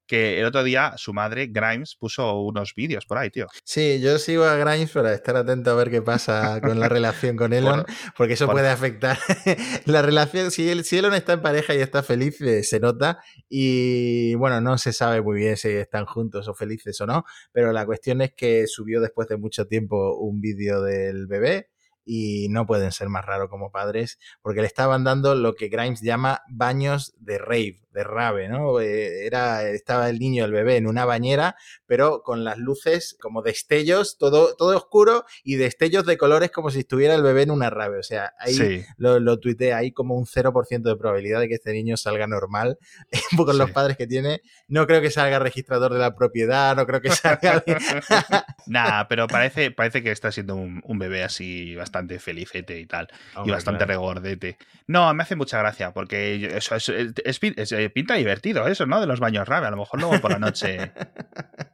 que 0.07 0.39
el 0.39 0.45
otro 0.45 0.63
día 0.63 0.93
su 0.97 1.13
madre, 1.13 1.47
Grimes, 1.47 1.95
puso 1.95 2.39
unos 2.41 2.73
vídeos 2.75 3.05
por 3.05 3.17
ahí, 3.17 3.29
tío. 3.29 3.47
Sí, 3.63 3.99
yo 4.01 4.19
sigo 4.19 4.43
a 4.43 4.55
Grimes 4.55 4.91
para 4.91 5.13
estar 5.13 5.35
atento 5.35 5.71
a 5.71 5.75
ver 5.75 5.89
qué 5.89 6.01
pasa 6.01 6.59
con 6.61 6.79
la 6.79 6.89
relación 6.89 7.35
con 7.35 7.53
Elon, 7.53 7.85
porque 8.17 8.33
eso 8.33 8.47
puede 8.47 8.69
afectar 8.69 9.17
la 9.85 10.01
relación. 10.01 10.51
Si 10.51 10.69
Elon 10.69 11.13
está 11.13 11.33
en 11.33 11.41
pareja 11.41 11.73
y 11.75 11.79
está 11.79 12.03
feliz, 12.03 12.39
eh, 12.41 12.63
se 12.63 12.79
nota. 12.79 13.19
Y 13.49 14.35
bueno, 14.35 14.61
no 14.61 14.77
se 14.77 14.93
sabe 14.93 15.21
muy 15.21 15.37
bien 15.37 15.57
si 15.57 15.69
están 15.69 16.05
juntos 16.05 16.47
o 16.47 16.53
felices 16.53 16.99
o 17.01 17.05
no, 17.05 17.25
pero 17.51 17.71
la 17.71 17.85
cuestión 17.85 18.21
es 18.21 18.33
que 18.33 18.67
subió 18.67 19.01
después 19.01 19.27
de 19.27 19.37
mucho 19.37 19.67
tiempo 19.67 20.17
un 20.17 20.41
vídeo 20.41 20.81
del 20.81 21.27
bebé 21.27 21.69
y 22.05 22.47
no 22.49 22.65
pueden 22.65 22.91
ser 22.91 23.09
más 23.09 23.25
raros 23.25 23.49
como 23.49 23.71
padres, 23.71 24.19
porque 24.41 24.61
le 24.61 24.67
estaban 24.67 25.03
dando 25.03 25.35
lo 25.35 25.55
que 25.55 25.69
Grimes 25.69 26.01
llama 26.01 26.41
baños 26.49 27.13
de 27.17 27.37
rave, 27.37 27.82
de 27.93 28.03
rave, 28.03 28.47
¿no? 28.49 28.79
Eh, 28.79 29.25
Era, 29.25 29.63
estaba 29.69 30.09
el 30.09 30.19
niño, 30.19 30.45
el 30.45 30.51
bebé, 30.51 30.77
en 30.77 30.87
una 30.87 31.05
bañera, 31.05 31.55
pero 31.85 32.21
con 32.23 32.43
las 32.43 32.57
luces 32.57 33.15
como 33.21 33.41
destellos, 33.41 34.17
todo, 34.17 34.55
todo 34.55 34.75
oscuro 34.75 35.25
y 35.43 35.55
destellos 35.55 36.05
de 36.05 36.17
colores 36.17 36.51
como 36.51 36.71
si 36.71 36.79
estuviera 36.79 37.15
el 37.15 37.21
bebé 37.23 37.43
en 37.43 37.51
una 37.51 37.69
rave. 37.69 37.99
O 37.99 38.03
sea, 38.03 38.33
ahí 38.39 38.53
Sí. 38.53 38.85
lo, 38.97 39.19
lo 39.19 39.39
tuiteé, 39.39 39.73
hay 39.73 39.91
como 39.91 40.15
un 40.15 40.25
0% 40.25 40.89
de 40.89 40.95
probabilidad 40.97 41.39
de 41.39 41.47
que 41.47 41.55
este 41.55 41.71
niño 41.73 41.95
salga 41.97 42.27
normal 42.27 42.77
con 43.37 43.57
los 43.57 43.67
Sí. 43.67 43.73
padres 43.73 43.97
que 43.97 44.07
tiene. 44.07 44.41
No 44.67 44.87
creo 44.87 45.01
que 45.01 45.11
salga 45.11 45.39
registrador 45.39 45.93
de 45.93 45.99
la 45.99 46.15
propiedad, 46.15 46.75
no 46.75 46.85
creo 46.85 47.01
que 47.01 47.11
salga... 47.11 47.63
Nah, 48.65 49.03
pero 49.07 49.27
parece, 49.27 49.71
parece 49.71 50.01
que 50.03 50.11
está 50.11 50.31
siendo 50.31 50.55
un, 50.55 50.81
un 50.85 50.97
bebé 50.99 51.23
así 51.23 51.75
bastante 51.75 52.19
felicete 52.19 52.79
y 52.79 52.85
tal. 52.85 53.07
y 53.33 53.37
Hombre, 53.39 53.53
bastante 53.53 53.79
claro. 53.85 53.99
regordete. 53.99 54.57
No, 54.87 55.13
me 55.13 55.23
hace 55.23 55.35
mucha 55.35 55.59
gracia 55.59 55.91
porque 55.91 56.45
eso 56.57 56.75
es, 56.75 56.89
es- 56.89 57.13
es 57.25 57.71
es, 57.71 57.82
eh, 57.85 57.89
pinta 57.89 58.15
divertido 58.15 58.67
eso, 58.67 58.85
¿no? 58.85 58.99
De 59.01 59.07
los 59.07 59.19
baños 59.19 59.47
rave. 59.47 59.67
A 59.67 59.71
lo 59.71 59.77
mejor 59.77 59.99
luego 59.99 60.19
por 60.21 60.31
la 60.31 60.39
noche 60.39 60.91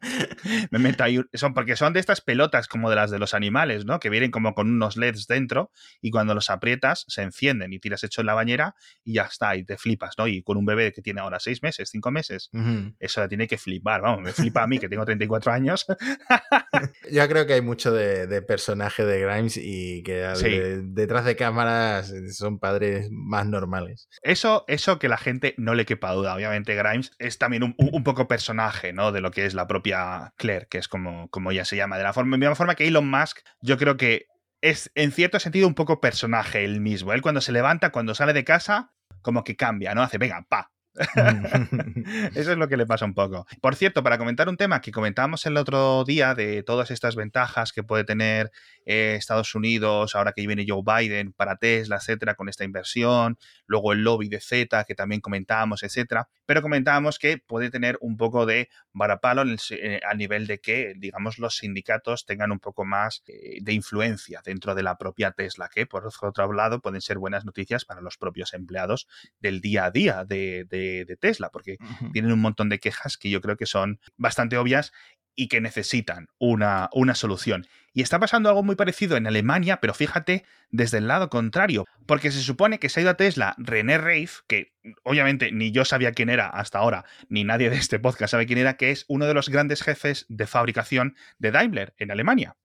me 0.72 0.80
meto 0.80 1.04
ahí. 1.04 1.22
Son, 1.34 1.54
porque 1.54 1.76
son 1.76 1.93
de 1.93 2.00
estas 2.00 2.22
pelotas 2.22 2.67
como 2.67 2.89
de 2.89 2.95
las 2.95 3.12
de 3.12 3.19
los 3.19 3.34
animales, 3.34 3.86
¿no? 3.86 4.00
Que 4.00 4.10
vienen 4.10 4.32
como 4.32 4.54
con 4.54 4.69
unos 4.69 4.98
LEDs 4.98 5.28
dentro 5.28 5.72
y 6.02 6.12
cuando 6.12 6.34
los 6.34 6.50
aprietas 6.50 7.06
se 7.08 7.22
encienden 7.22 7.74
y 7.74 7.80
tiras 7.80 8.04
hecho 8.04 8.22
en 8.22 8.28
la 8.28 8.34
bañera 8.34 8.76
y 9.04 9.13
ya 9.13 9.24
está, 9.24 9.56
y 9.56 9.63
te 9.63 9.78
flipas, 9.78 10.15
¿no? 10.17 10.28
Y 10.28 10.41
con 10.43 10.58
un 10.58 10.65
bebé 10.65 10.91
que 10.91 11.02
tiene 11.02 11.22
ahora 11.22 11.39
seis 11.39 11.62
meses, 11.63 11.89
cinco 11.91 12.12
meses, 12.12 12.50
Ujú. 12.54 12.93
eso 13.00 13.28
tiene 13.28 13.48
que 13.48 13.58
flipar, 13.58 14.02
vamos, 14.02 14.22
me 14.22 14.32
flipa 14.32 14.63
a 14.63 14.67
mí 14.67 14.80
que 14.80 14.89
tengo 14.89 15.06
34 15.06 15.52
años. 15.52 15.86
Yo 17.12 17.28
creo 17.28 17.45
que 17.45 17.54
hay 17.54 17.62
mucho 17.62 17.91
de, 17.91 18.28
de 18.28 18.41
personaje 18.41 19.06
de 19.06 19.19
Grimes 19.22 19.58
y 19.58 20.04
que 20.04 20.30
Sí. 20.36 20.50
de- 20.50 20.82
detrás 20.84 21.26
de 21.26 21.36
cámaras 21.36 22.13
son 22.34 22.60
padres 22.60 23.10
más 23.12 23.45
normales. 23.45 24.08
Eso, 24.22 24.63
eso 24.67 25.00
que 25.00 25.10
la 25.10 25.17
gente 25.17 25.56
no 25.58 25.74
le 25.74 25.86
quepa 25.86 25.99
duda. 26.00 26.36
Obviamente, 26.36 26.76
Grimes 26.76 27.12
es 27.20 27.38
también 27.38 27.64
un, 27.64 27.76
un 27.78 28.04
poco 28.04 28.28
personaje, 28.28 28.94
¿no? 28.94 29.12
De 29.12 29.22
lo 29.22 29.32
que 29.32 29.46
es 29.46 29.54
la 29.54 29.68
propia 29.68 30.34
Claire, 30.38 30.68
que 30.68 30.78
es 30.78 30.88
como, 30.88 31.30
como 31.30 31.52
ella 31.52 31.66
se 31.66 31.76
llama. 31.76 31.98
De 31.98 32.04
la 32.04 32.14
forma, 32.14 32.38
misma 32.38 32.56
forma 32.56 32.76
que 32.76 32.88
Elon 32.88 33.10
Musk, 33.10 33.40
yo 33.62 33.78
creo 33.78 33.98
que 33.98 34.28
es 34.62 34.92
en 34.96 35.12
cierto 35.12 35.40
sentido 35.40 35.68
un 35.68 35.76
poco 35.76 36.02
personaje 36.02 36.66
él 36.66 36.82
mismo. 36.82 37.14
Él 37.14 37.22
cuando 37.22 37.42
se 37.42 37.52
levanta, 37.52 37.92
cuando 37.92 38.16
sale 38.16 38.34
de 38.34 38.44
casa, 38.44 38.92
como 39.22 39.44
que 39.44 39.56
cambia, 39.56 39.94
¿no? 39.94 40.02
Hace, 40.02 40.18
venga, 40.18 40.46
pa. 40.50 40.72
Eso 42.36 42.52
es 42.52 42.58
lo 42.58 42.68
que 42.68 42.76
le 42.76 42.86
pasa 42.86 43.06
un 43.06 43.14
poco. 43.14 43.48
Por 43.62 43.76
cierto, 43.76 44.04
para 44.04 44.18
comentar 44.18 44.50
un 44.50 44.58
tema 44.58 44.82
que 44.82 44.92
comentábamos 44.92 45.46
el 45.46 45.56
otro 45.56 46.04
día 46.04 46.36
de 46.36 46.62
todas 46.64 46.92
estas 46.92 47.16
ventajas 47.16 47.72
que 47.72 47.84
puede 47.84 48.04
tener 48.04 48.52
eh, 48.86 49.16
Estados 49.18 49.56
Unidos, 49.56 50.16
ahora 50.16 50.34
que 50.34 50.46
viene 50.46 50.66
Joe 50.68 50.82
Biden 50.86 51.32
para 51.32 51.56
Tesla, 51.56 51.98
etcétera, 51.98 52.36
con 52.36 52.50
esta 52.50 52.66
inversión, 52.66 53.38
luego 53.66 53.94
el 53.94 54.04
lobby 54.04 54.28
de 54.28 54.42
Z 54.42 54.84
que 54.84 54.96
también 54.96 55.22
comentábamos, 55.22 55.84
etcétera, 55.84 56.28
pero 56.46 56.62
comentábamos 56.62 57.18
que 57.18 57.38
puede 57.38 57.70
tener 57.70 57.98
un 58.02 58.18
poco 58.18 58.46
de 58.46 58.70
varapalo 58.92 59.44
en 59.44 59.58
eh, 59.72 60.02
al 60.06 60.18
nivel 60.18 60.48
de 60.48 60.60
que, 60.60 60.94
digamos, 60.98 61.38
los 61.40 61.58
sindicatos 61.58 62.26
tengan 62.26 62.52
un 62.52 62.60
poco 62.60 62.84
más 62.84 63.24
eh, 63.28 63.60
de 63.62 63.74
influencia 63.74 64.42
dentro 64.44 64.76
de 64.76 64.84
la 64.84 64.98
propia 64.98 65.32
Tesla, 65.32 65.70
que 65.74 65.86
por 65.86 66.06
otro 66.06 66.52
lado 66.54 66.82
pueden 66.82 67.02
ser 67.02 67.20
buenas 67.20 67.46
noticias 67.46 67.86
para 67.86 68.02
los 68.02 68.18
propios 68.18 68.54
empleados 68.54 69.08
del 69.40 69.62
día 69.62 69.86
a 69.86 69.92
día 69.92 70.26
de- 70.26 70.66
de 71.06 71.17
Tesla, 71.17 71.49
porque 71.49 71.78
tienen 72.13 72.32
un 72.32 72.39
montón 72.39 72.69
de 72.69 72.80
quejas 72.80 73.17
que 73.17 73.30
yo 73.30 73.41
creo 73.41 73.58
que 73.58 73.65
son 73.65 73.99
bastante 74.17 74.58
obvias 74.58 74.91
y 75.39 75.47
que 75.47 75.62
necesitan 75.62 76.28
una, 76.38 76.89
una 76.91 77.15
solución. 77.15 77.65
Y 77.93 78.02
está 78.02 78.19
pasando 78.19 78.49
algo 78.49 78.62
muy 78.62 78.75
parecido 78.75 79.15
en 79.15 79.25
Alemania, 79.25 79.80
pero 79.80 79.93
fíjate 79.93 80.43
desde 80.69 80.97
el 80.97 81.08
lado 81.08 81.30
contrario, 81.30 81.86
porque 82.06 82.30
se 82.30 82.41
supone 82.41 82.78
que 82.78 82.89
se 82.89 82.99
ha 82.99 83.04
ido 83.04 83.12
a 83.12 83.17
Tesla 83.17 83.56
René 83.58 83.97
Reif, 83.97 84.41
que 84.47 84.73
obviamente 85.04 85.54
ni 85.54 85.71
yo 85.71 85.86
sabía 85.86 86.12
quién 86.12 86.30
era 86.30 86.47
hasta 86.47 86.80
ahora, 86.80 87.06
ni 87.30 87.45
nadie 87.45 87.69
de 87.69 87.78
este 87.78 87.99
podcast 87.99 88.32
sabe 88.32 88.47
quién 88.47 88.60
era, 88.60 88.75
que 88.75 88.91
es 88.91 89.06
uno 89.08 89.28
de 89.28 89.34
los 89.34 89.47
grandes 89.47 89.82
jefes 89.82 90.25
de 90.28 90.45
fabricación 90.45 91.15
de 91.38 91.52
Daimler 91.52 91.93
en 91.97 92.12
Alemania. 92.12 92.58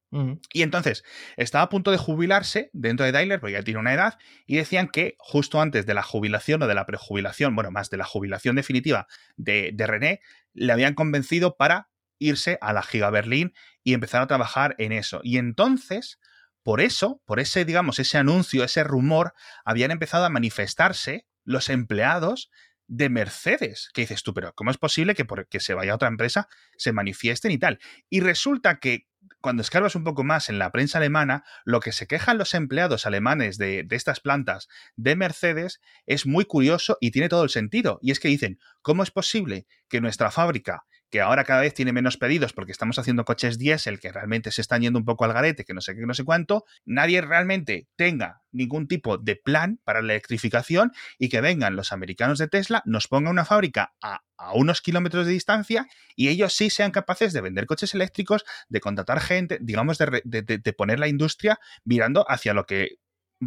Y 0.53 0.63
entonces 0.63 1.03
estaba 1.37 1.65
a 1.65 1.69
punto 1.69 1.91
de 1.91 1.97
jubilarse 1.97 2.71
dentro 2.73 3.05
de 3.05 3.13
Daimler, 3.13 3.41
porque 3.41 3.55
ya 3.55 3.63
tiene 3.63 3.81
una 3.81 3.95
edad, 3.95 4.19
y 4.47 4.57
decían 4.57 4.89
que 4.89 5.17
justo 5.19 5.61
antes 5.61 5.87
de 5.87 5.95
la 5.95 6.03
jubilación 6.03 6.63
o 6.63 6.67
de 6.67 6.75
la 6.75 6.87
prejubilación, 6.87 7.55
bueno, 7.57 7.71
más 7.71 7.91
de 7.91 7.97
la 7.97 8.05
jubilación 8.05 8.55
definitiva 8.55 9.07
de, 9.37 9.71
de 9.75 9.87
René, 9.87 10.21
le 10.53 10.73
habían 10.73 10.95
convencido 10.95 11.57
para 11.57 11.89
irse 12.19 12.59
a 12.61 12.73
la 12.73 12.83
Giga 12.83 13.11
Berlín 13.11 13.55
y 13.83 13.95
empezar 13.95 14.23
a 14.23 14.27
trabajar 14.27 14.75
en 14.79 14.93
eso. 14.93 15.21
Y 15.25 15.39
entonces, 15.39 16.19
por 16.63 16.81
eso, 16.81 17.21
por 17.27 17.41
ese, 17.41 17.65
digamos, 17.65 17.99
ese 17.99 18.19
anuncio, 18.19 18.65
ese 18.65 18.85
rumor, 18.85 19.35
habían 19.65 19.91
empezado 19.91 20.25
a 20.25 20.31
manifestarse 20.31 21.27
los 21.45 21.69
empleados 21.69 22.51
de 22.87 23.09
Mercedes. 23.09 23.91
Que 23.93 24.03
dices 24.03 24.23
tú, 24.23 24.35
pero 24.35 24.53
¿cómo 24.55 24.71
es 24.71 24.79
posible 24.79 25.15
que 25.15 25.25
porque 25.25 25.61
se 25.61 25.75
vaya 25.75 25.93
a 25.93 25.97
otra 25.97 26.09
empresa 26.09 26.49
se 26.77 26.93
manifiesten 26.93 27.51
y 27.51 27.59
tal? 27.59 27.79
Y 28.09 28.21
resulta 28.21 28.79
que 28.79 29.07
cuando 29.45 29.61
escarbas 29.61 29.95
un 29.95 30.05
poco 30.05 30.25
más 30.25 30.49
en 30.49 30.59
la 30.59 30.73
prensa 30.73 30.97
alemana, 30.97 31.45
lo 31.67 31.81
que 31.81 31.93
se 31.93 32.07
quejan 32.07 32.39
los 32.39 32.55
empleados 32.55 33.05
alemanes 33.05 33.59
de, 33.59 33.83
de, 33.83 33.95
estas 33.95 34.21
plantas 34.21 34.69
de 34.97 35.17
Mercedes 35.17 35.83
es 36.07 36.25
muy 36.25 36.47
curioso 36.47 36.97
y 36.99 37.11
tiene 37.11 37.29
todo 37.29 37.45
el 37.45 37.51
sentido. 37.51 37.99
Y 38.01 38.11
es 38.11 38.21
que 38.21 38.29
dicen, 38.29 38.59
¿cómo 38.81 39.03
es 39.03 39.11
posible 39.11 39.67
que 39.91 40.01
nuestra 40.01 40.31
fábrica 40.31 40.87
que 41.15 41.21
ahora 41.21 41.45
cada 41.45 41.61
vez 41.61 41.73
tiene 41.75 41.93
menos 41.93 42.17
pedidos 42.17 42.53
porque 42.53 42.73
estamos 42.73 42.99
haciendo 42.99 43.25
coches 43.25 43.57
diésel 43.57 44.01
que 44.01 44.11
realmente 44.11 44.51
se 44.51 44.61
están 44.61 44.83
yendo 44.83 44.99
un 44.99 45.05
poco 45.05 45.25
al 45.25 45.33
garete, 45.33 45.65
que 45.65 45.73
no 45.73 45.81
sé 45.81 45.95
qué, 45.95 46.05
no 46.05 46.13
sé 46.13 46.25
cuánto, 46.25 46.65
nadie 46.85 47.21
realmente 47.21 47.87
tenga 47.95 48.43
ningún 48.51 48.89
tipo 48.89 49.17
de 49.17 49.37
plan 49.37 49.79
para 49.85 50.03
la 50.03 50.15
electrificación 50.15 50.91
y 51.17 51.29
que 51.29 51.41
vengan 51.41 51.77
los 51.77 51.93
americanos 51.93 52.41
de 52.41 52.49
Tesla, 52.49 52.83
nos 52.85 53.07
pongan 53.07 53.31
una 53.31 53.45
fábrica 53.45 53.95
a, 54.03 54.23
unos 54.55 54.83
kilómetros 54.83 55.25
de 55.27 55.33
distancia 55.33 55.87
y 56.17 56.31
ellos 56.31 56.53
sí 56.53 56.69
sean 56.69 56.91
capaces 56.91 57.33
de 57.33 57.41
vender 57.41 57.67
coches 57.67 57.95
eléctricos, 57.95 58.45
de 58.69 58.81
contratar 58.81 59.21
gente, 59.21 59.59
digamos, 59.61 59.99
de, 59.99 60.21
de, 60.25 60.43
de 60.43 60.73
poner 60.73 60.99
la 60.99 61.07
industria 61.07 61.61
mirando 61.85 62.29
hacia 62.29 62.55
lo 62.55 62.67
que 62.67 62.99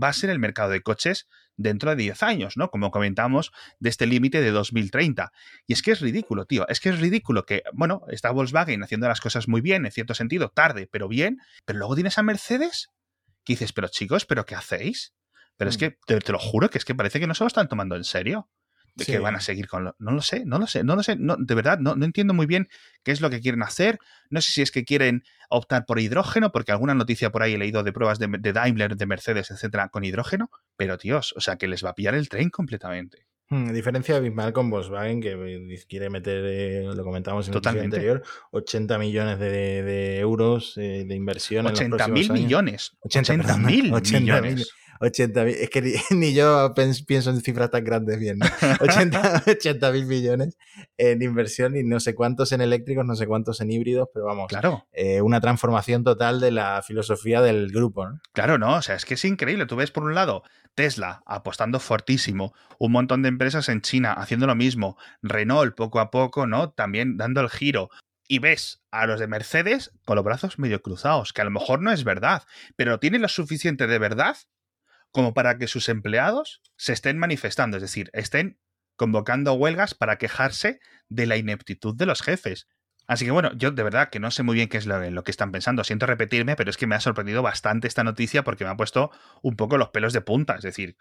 va 0.01 0.10
a 0.10 0.13
ser 0.13 0.29
el 0.29 0.39
mercado 0.39 0.69
de 0.69 0.81
coches 0.81 1.27
dentro 1.55 1.89
de 1.89 1.95
10 1.95 2.23
años, 2.23 2.57
¿no? 2.57 2.69
Como 2.69 2.91
comentamos, 2.91 3.51
de 3.79 3.89
este 3.89 4.05
límite 4.05 4.41
de 4.41 4.51
2030. 4.51 5.31
Y 5.65 5.73
es 5.73 5.81
que 5.81 5.91
es 5.91 6.01
ridículo, 6.01 6.45
tío. 6.45 6.67
Es 6.67 6.79
que 6.79 6.89
es 6.89 6.99
ridículo 6.99 7.45
que, 7.45 7.63
bueno, 7.73 8.03
está 8.10 8.31
Volkswagen 8.31 8.83
haciendo 8.83 9.07
las 9.07 9.21
cosas 9.21 9.47
muy 9.47 9.62
bien, 9.62 9.86
en 9.86 9.91
cierto 9.91 10.13
sentido, 10.13 10.49
tarde, 10.49 10.88
pero 10.91 11.07
bien, 11.07 11.39
pero 11.65 11.79
luego 11.79 11.95
tienes 11.95 12.17
a 12.17 12.23
Mercedes 12.23 12.89
que 13.43 13.53
dices, 13.53 13.73
pero 13.73 13.88
chicos, 13.88 14.25
¿pero 14.25 14.45
qué 14.45 14.55
hacéis? 14.55 15.13
Pero 15.55 15.69
es 15.69 15.77
que, 15.77 15.97
te, 16.05 16.19
te, 16.19 16.31
lo 16.31 16.38
juro 16.38 16.69
que 16.69 16.77
es 16.77 16.86
que 16.86 16.93
parece 16.93 17.19
que 17.19 17.27
no 17.27 17.33
se 17.33 17.43
lo 17.43 17.47
están 17.47 17.67
tomando 17.67 17.95
en 17.95 18.03
serio. 18.03 18.49
De 18.97 19.05
sí. 19.05 19.12
que 19.12 19.19
van 19.19 19.36
a 19.36 19.39
seguir 19.39 19.67
con 19.67 19.83
lo. 19.83 19.95
No 19.99 20.12
lo 20.12 20.21
sé, 20.21 20.43
no 20.43 20.57
lo 20.57 20.65
sé, 20.65 20.83
no 20.83 20.95
lo 20.95 21.03
sé. 21.03 21.15
No, 21.15 21.38
de 21.38 21.55
verdad, 21.55 21.77
no, 21.79 21.95
no, 21.95 22.03
entiendo 22.03 22.33
muy 22.33 22.47
bien 22.47 22.67
qué 23.03 23.12
es 23.12 23.21
lo 23.21 23.29
que 23.29 23.39
quieren 23.39 23.62
hacer. 23.62 23.99
No 24.31 24.41
sé 24.41 24.51
si 24.51 24.62
es 24.63 24.71
que 24.71 24.86
quieren 24.86 25.23
optar 25.49 25.86
por 25.86 25.99
hidrógeno, 25.99 26.51
porque 26.51 26.71
alguna 26.71 26.95
noticia 26.95 27.31
por 27.31 27.43
ahí 27.43 27.53
he 27.53 27.57
leído 27.57 27.83
de 27.83 27.93
pruebas 27.93 28.17
de, 28.17 28.27
de 28.27 28.53
Daimler, 28.53 28.97
de 28.97 29.05
Mercedes, 29.05 29.51
etcétera, 29.51 29.89
con 29.89 30.03
hidrógeno. 30.03 30.49
Pero, 30.75 30.97
tíos, 30.97 31.33
o 31.38 31.41
sea, 31.41 31.57
que 31.57 31.67
les 31.67 31.86
va 31.86 31.91
a 31.91 31.95
pillar 31.95 32.15
el 32.15 32.27
tren 32.27 32.49
completamente. 32.49 33.27
Hmm, 33.49 33.71
diferencia 33.71 34.17
abismal 34.17 34.51
con 34.51 34.69
Volkswagen, 34.69 35.21
que 35.21 35.77
quiere 35.88 36.10
meter, 36.10 36.43
eh, 36.45 36.89
lo 36.93 37.03
comentábamos 37.03 37.47
en 37.47 37.53
el 37.53 37.57
episodio 37.60 37.83
anterior, 37.83 38.23
80 38.51 38.97
millones 38.97 39.39
de, 39.39 39.83
de 39.83 40.19
euros 40.19 40.73
eh, 40.77 41.05
de 41.07 41.15
inversión 41.15 41.65
80 41.65 42.10
mil 42.10 42.29
millones. 42.31 42.97
80 43.01 43.57
mil 43.57 43.93
millones. 43.93 44.69
80 44.99 45.43
mil, 45.43 45.55
es 45.55 45.69
que 45.69 45.81
ni, 45.81 45.93
ni 46.17 46.33
yo 46.33 46.73
pienso 47.05 47.29
en 47.29 47.41
cifras 47.41 47.69
tan 47.69 47.83
grandes 47.83 48.19
bien, 48.19 48.39
¿no? 48.39 48.45
80 49.47 49.91
mil 49.91 50.05
millones 50.05 50.57
en 50.97 51.21
inversión 51.21 51.75
y 51.75 51.83
no 51.83 51.99
sé 51.99 52.15
cuántos 52.15 52.51
en 52.51 52.62
eléctricos, 52.62 53.05
no 53.05 53.15
sé 53.15 53.27
cuántos 53.27 53.62
en 53.62 53.71
híbridos, 53.71 54.10
pero 54.13 54.25
vamos, 54.25 54.47
claro. 54.47 54.86
Eh, 54.93 55.21
una 55.21 55.41
transformación 55.41 56.03
total 56.03 56.39
de 56.39 56.51
la 56.51 56.81
filosofía 56.81 57.41
del 57.41 57.71
grupo, 57.71 58.07
¿no? 58.07 58.19
Claro, 58.33 58.57
no, 58.57 58.75
o 58.75 58.81
sea, 58.81 58.95
es 58.95 59.05
que 59.05 59.15
es 59.15 59.25
increíble. 59.25 59.65
Tú 59.65 59.75
ves 59.75 59.91
por 59.91 60.03
un 60.03 60.15
lado 60.15 60.43
Tesla 60.75 61.23
apostando 61.25 61.79
fortísimo, 61.79 62.53
un 62.79 62.91
montón 62.91 63.23
de 63.23 63.29
empresas 63.29 63.69
en 63.69 63.81
China 63.81 64.13
haciendo 64.13 64.47
lo 64.47 64.55
mismo, 64.55 64.97
Renault 65.21 65.75
poco 65.75 65.99
a 65.99 66.12
poco, 66.12 66.45
¿no? 66.45 66.71
También 66.71 67.17
dando 67.17 67.41
el 67.41 67.49
giro, 67.49 67.89
y 68.27 68.39
ves 68.39 68.83
a 68.91 69.07
los 69.07 69.19
de 69.19 69.27
Mercedes 69.27 69.91
con 70.05 70.15
los 70.15 70.25
brazos 70.25 70.60
medio 70.60 70.81
cruzados, 70.81 71.33
que 71.33 71.41
a 71.41 71.45
lo 71.45 71.51
mejor 71.51 71.81
no 71.81 71.91
es 71.91 72.03
verdad, 72.03 72.43
pero 72.75 72.99
tiene 72.99 73.19
lo 73.19 73.27
suficiente 73.27 73.88
de 73.88 73.99
verdad 73.99 74.38
como 75.17 75.34
para 75.34 75.58
que 75.58 75.67
sus 75.67 75.89
empleados 75.89 76.62
se 76.75 76.93
estén 76.93 77.17
manifestando, 77.17 77.77
es 77.77 77.82
decir, 77.82 78.12
estén 78.13 78.60
convocando 78.95 79.53
huelgas 79.53 79.95
para 79.95 80.19
quejarse 80.19 80.80
de 81.10 81.25
la 81.25 81.38
ineptitud 81.38 81.95
de 81.95 82.06
los 82.06 82.21
jefes. 82.21 82.67
Así 83.08 83.25
que 83.25 83.32
bueno, 83.32 83.49
yo 83.56 83.71
de 83.71 83.82
verdad 83.82 84.12
que 84.12 84.19
no 84.19 84.30
sé 84.30 84.43
muy 84.43 84.53
bien 84.53 84.69
qué 84.69 84.77
es 84.77 84.86
lo, 84.86 85.10
lo, 85.10 85.23
que 85.23 85.32
están 85.32 85.51
pensando. 85.51 85.84
Siento 85.84 86.06
repetirme, 86.06 86.56
pero 86.56 86.69
es 86.69 86.77
que 86.77 86.86
me 86.86 86.93
ha 86.93 86.99
sorprendido 86.99 87.41
bastante 87.41 87.88
esta 87.88 88.03
noticia 88.03 88.43
porque 88.43 88.63
me 88.63 88.69
ha 88.69 88.77
puesto 88.77 89.10
un 89.41 89.56
poco 89.56 89.80
los 89.80 89.89
pelos 89.89 90.13
de 90.13 90.21
punta. 90.21 90.53
Es 90.53 90.62
decir, 90.62 90.97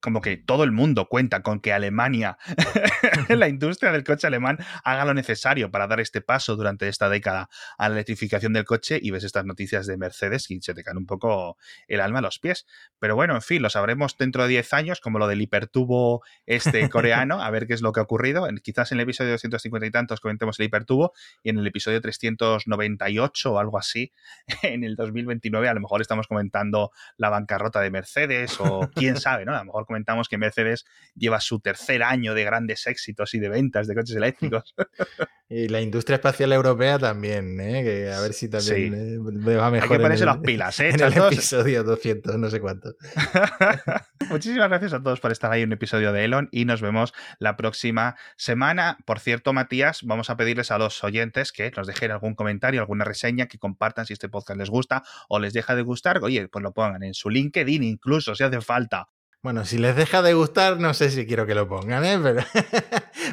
como 0.00 0.20
que 0.20 0.36
todo 0.36 0.64
el 0.64 0.72
mundo 0.72 1.08
cuenta 1.08 1.42
con 1.42 1.60
que 1.60 1.72
Alemania, 1.72 2.38
la 3.28 3.48
industria 3.48 3.92
del 3.92 4.04
coche 4.04 4.26
alemán, 4.26 4.58
haga 4.84 5.04
lo 5.04 5.14
necesario 5.14 5.70
para 5.70 5.86
dar 5.86 6.00
este 6.00 6.20
paso 6.20 6.56
durante 6.56 6.88
esta 6.88 7.08
década 7.08 7.48
a 7.76 7.88
la 7.88 7.94
electrificación 7.94 8.52
del 8.52 8.64
coche 8.64 8.98
y 9.00 9.10
ves 9.10 9.24
estas 9.24 9.44
noticias 9.44 9.86
de 9.86 9.96
Mercedes 9.96 10.50
y 10.50 10.60
se 10.60 10.74
te 10.74 10.84
cae 10.84 10.96
un 10.96 11.06
poco 11.06 11.56
el 11.88 12.00
alma 12.00 12.20
a 12.20 12.22
los 12.22 12.38
pies. 12.38 12.66
Pero 12.98 13.16
bueno, 13.16 13.34
en 13.34 13.42
fin, 13.42 13.62
lo 13.62 13.70
sabremos 13.70 14.16
dentro 14.16 14.42
de 14.42 14.48
10 14.48 14.72
años, 14.74 15.00
como 15.00 15.18
lo 15.18 15.26
del 15.26 15.40
hipertubo 15.42 16.22
este 16.46 16.88
coreano, 16.90 17.42
a 17.42 17.50
ver 17.50 17.66
qué 17.66 17.74
es 17.74 17.82
lo 17.82 17.92
que 17.92 18.00
ha 18.00 18.04
ocurrido. 18.04 18.46
Quizás 18.62 18.92
en 18.92 18.98
el 18.98 19.02
episodio 19.02 19.32
250 19.32 19.86
y 19.86 19.90
tantos 19.90 20.20
comentemos 20.20 20.58
el 20.60 20.66
hipertubo 20.66 21.12
y 21.42 21.50
en 21.50 21.58
el 21.58 21.66
episodio 21.66 22.00
398 22.00 23.52
o 23.52 23.58
algo 23.58 23.78
así, 23.78 24.12
en 24.62 24.84
el 24.84 24.96
2029 24.96 25.68
a 25.68 25.74
lo 25.74 25.80
mejor 25.80 26.00
estamos 26.00 26.26
comentando 26.26 26.92
la 27.16 27.30
bancarrota 27.30 27.80
de 27.80 27.90
Mercedes 27.90 28.60
o 28.60 28.88
quién 28.94 29.18
sabe, 29.20 29.44
¿no? 29.44 29.54
A 29.54 29.58
lo 29.58 29.64
mejor 29.64 29.86
comentamos 29.88 30.28
que 30.28 30.38
Mercedes 30.38 30.84
lleva 31.16 31.40
su 31.40 31.58
tercer 31.58 32.04
año 32.04 32.34
de 32.34 32.44
grandes 32.44 32.86
éxitos 32.86 33.34
y 33.34 33.40
de 33.40 33.48
ventas 33.48 33.88
de 33.88 33.94
coches 33.96 34.14
eléctricos. 34.14 34.74
Y 35.50 35.68
la 35.68 35.80
industria 35.80 36.16
espacial 36.16 36.52
europea 36.52 36.98
también, 36.98 37.58
¿eh? 37.58 37.82
que 37.82 38.12
a 38.12 38.20
ver 38.20 38.34
si 38.34 38.50
también 38.50 38.92
sí. 38.92 39.50
eh, 39.50 39.56
va 39.56 39.70
mejor. 39.70 39.92
Hay 39.92 39.96
que 39.96 40.02
ponerse 40.02 40.24
el, 40.24 40.26
las 40.26 40.38
pilas, 40.38 40.78
¿eh? 40.80 40.90
En 40.94 41.00
el 41.00 41.16
episodio 41.16 41.84
200, 41.84 42.36
no 42.36 42.50
sé 42.50 42.60
cuánto. 42.60 42.92
Muchísimas 44.28 44.68
gracias 44.68 44.92
a 44.92 45.02
todos 45.02 45.20
por 45.20 45.32
estar 45.32 45.50
ahí 45.50 45.62
en 45.62 45.70
un 45.70 45.72
episodio 45.72 46.12
de 46.12 46.26
Elon 46.26 46.50
y 46.52 46.66
nos 46.66 46.82
vemos 46.82 47.14
la 47.38 47.56
próxima 47.56 48.16
semana. 48.36 48.98
Por 49.06 49.20
cierto, 49.20 49.54
Matías, 49.54 50.02
vamos 50.02 50.28
a 50.28 50.36
pedirles 50.36 50.70
a 50.70 50.76
los 50.76 51.02
oyentes 51.02 51.50
que 51.50 51.70
nos 51.74 51.86
dejen 51.86 52.10
algún 52.10 52.34
comentario, 52.34 52.82
alguna 52.82 53.06
reseña, 53.06 53.46
que 53.46 53.58
compartan 53.58 54.04
si 54.04 54.12
este 54.12 54.28
podcast 54.28 54.58
les 54.58 54.68
gusta 54.68 55.02
o 55.30 55.38
les 55.38 55.54
deja 55.54 55.74
de 55.74 55.80
gustar. 55.80 56.22
Oye, 56.22 56.48
pues 56.48 56.62
lo 56.62 56.74
pongan 56.74 57.02
en 57.04 57.14
su 57.14 57.30
LinkedIn 57.30 57.82
incluso, 57.84 58.34
si 58.34 58.44
hace 58.44 58.60
falta. 58.60 59.08
Bueno, 59.40 59.64
si 59.64 59.78
les 59.78 59.94
deja 59.94 60.20
de 60.20 60.34
gustar, 60.34 60.80
no 60.80 60.94
sé 60.94 61.10
si 61.10 61.24
quiero 61.24 61.46
que 61.46 61.54
lo 61.54 61.68
pongan, 61.68 62.04
¿eh? 62.04 62.18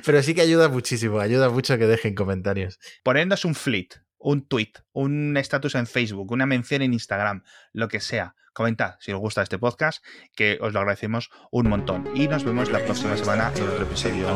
pero, 0.05 0.21
sí 0.23 0.35
que 0.35 0.41
ayuda 0.41 0.69
muchísimo, 0.69 1.19
ayuda 1.19 1.49
mucho 1.49 1.77
que 1.79 1.87
dejen 1.87 2.13
comentarios. 2.13 2.79
Poniéndose 3.03 3.47
un 3.47 3.55
fleet, 3.55 3.89
un 4.19 4.47
tweet, 4.47 4.73
un 4.91 5.35
estatus 5.35 5.73
en 5.73 5.87
Facebook, 5.87 6.31
una 6.31 6.45
mención 6.45 6.83
en 6.83 6.93
Instagram, 6.93 7.43
lo 7.73 7.87
que 7.87 7.99
sea. 7.99 8.35
Comentad 8.53 8.95
si 8.99 9.11
os 9.11 9.19
gusta 9.19 9.41
este 9.41 9.57
podcast, 9.57 10.05
que 10.35 10.59
os 10.61 10.71
lo 10.71 10.79
agradecemos 10.79 11.29
un 11.51 11.67
montón. 11.67 12.07
Y 12.15 12.27
nos 12.27 12.43
vemos 12.43 12.71
la 12.71 12.85
próxima 12.85 13.17
semana 13.17 13.51
en 13.55 13.67
otro 13.67 13.83
episodio 13.83 14.27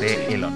de 0.00 0.34
Elon. 0.34 0.54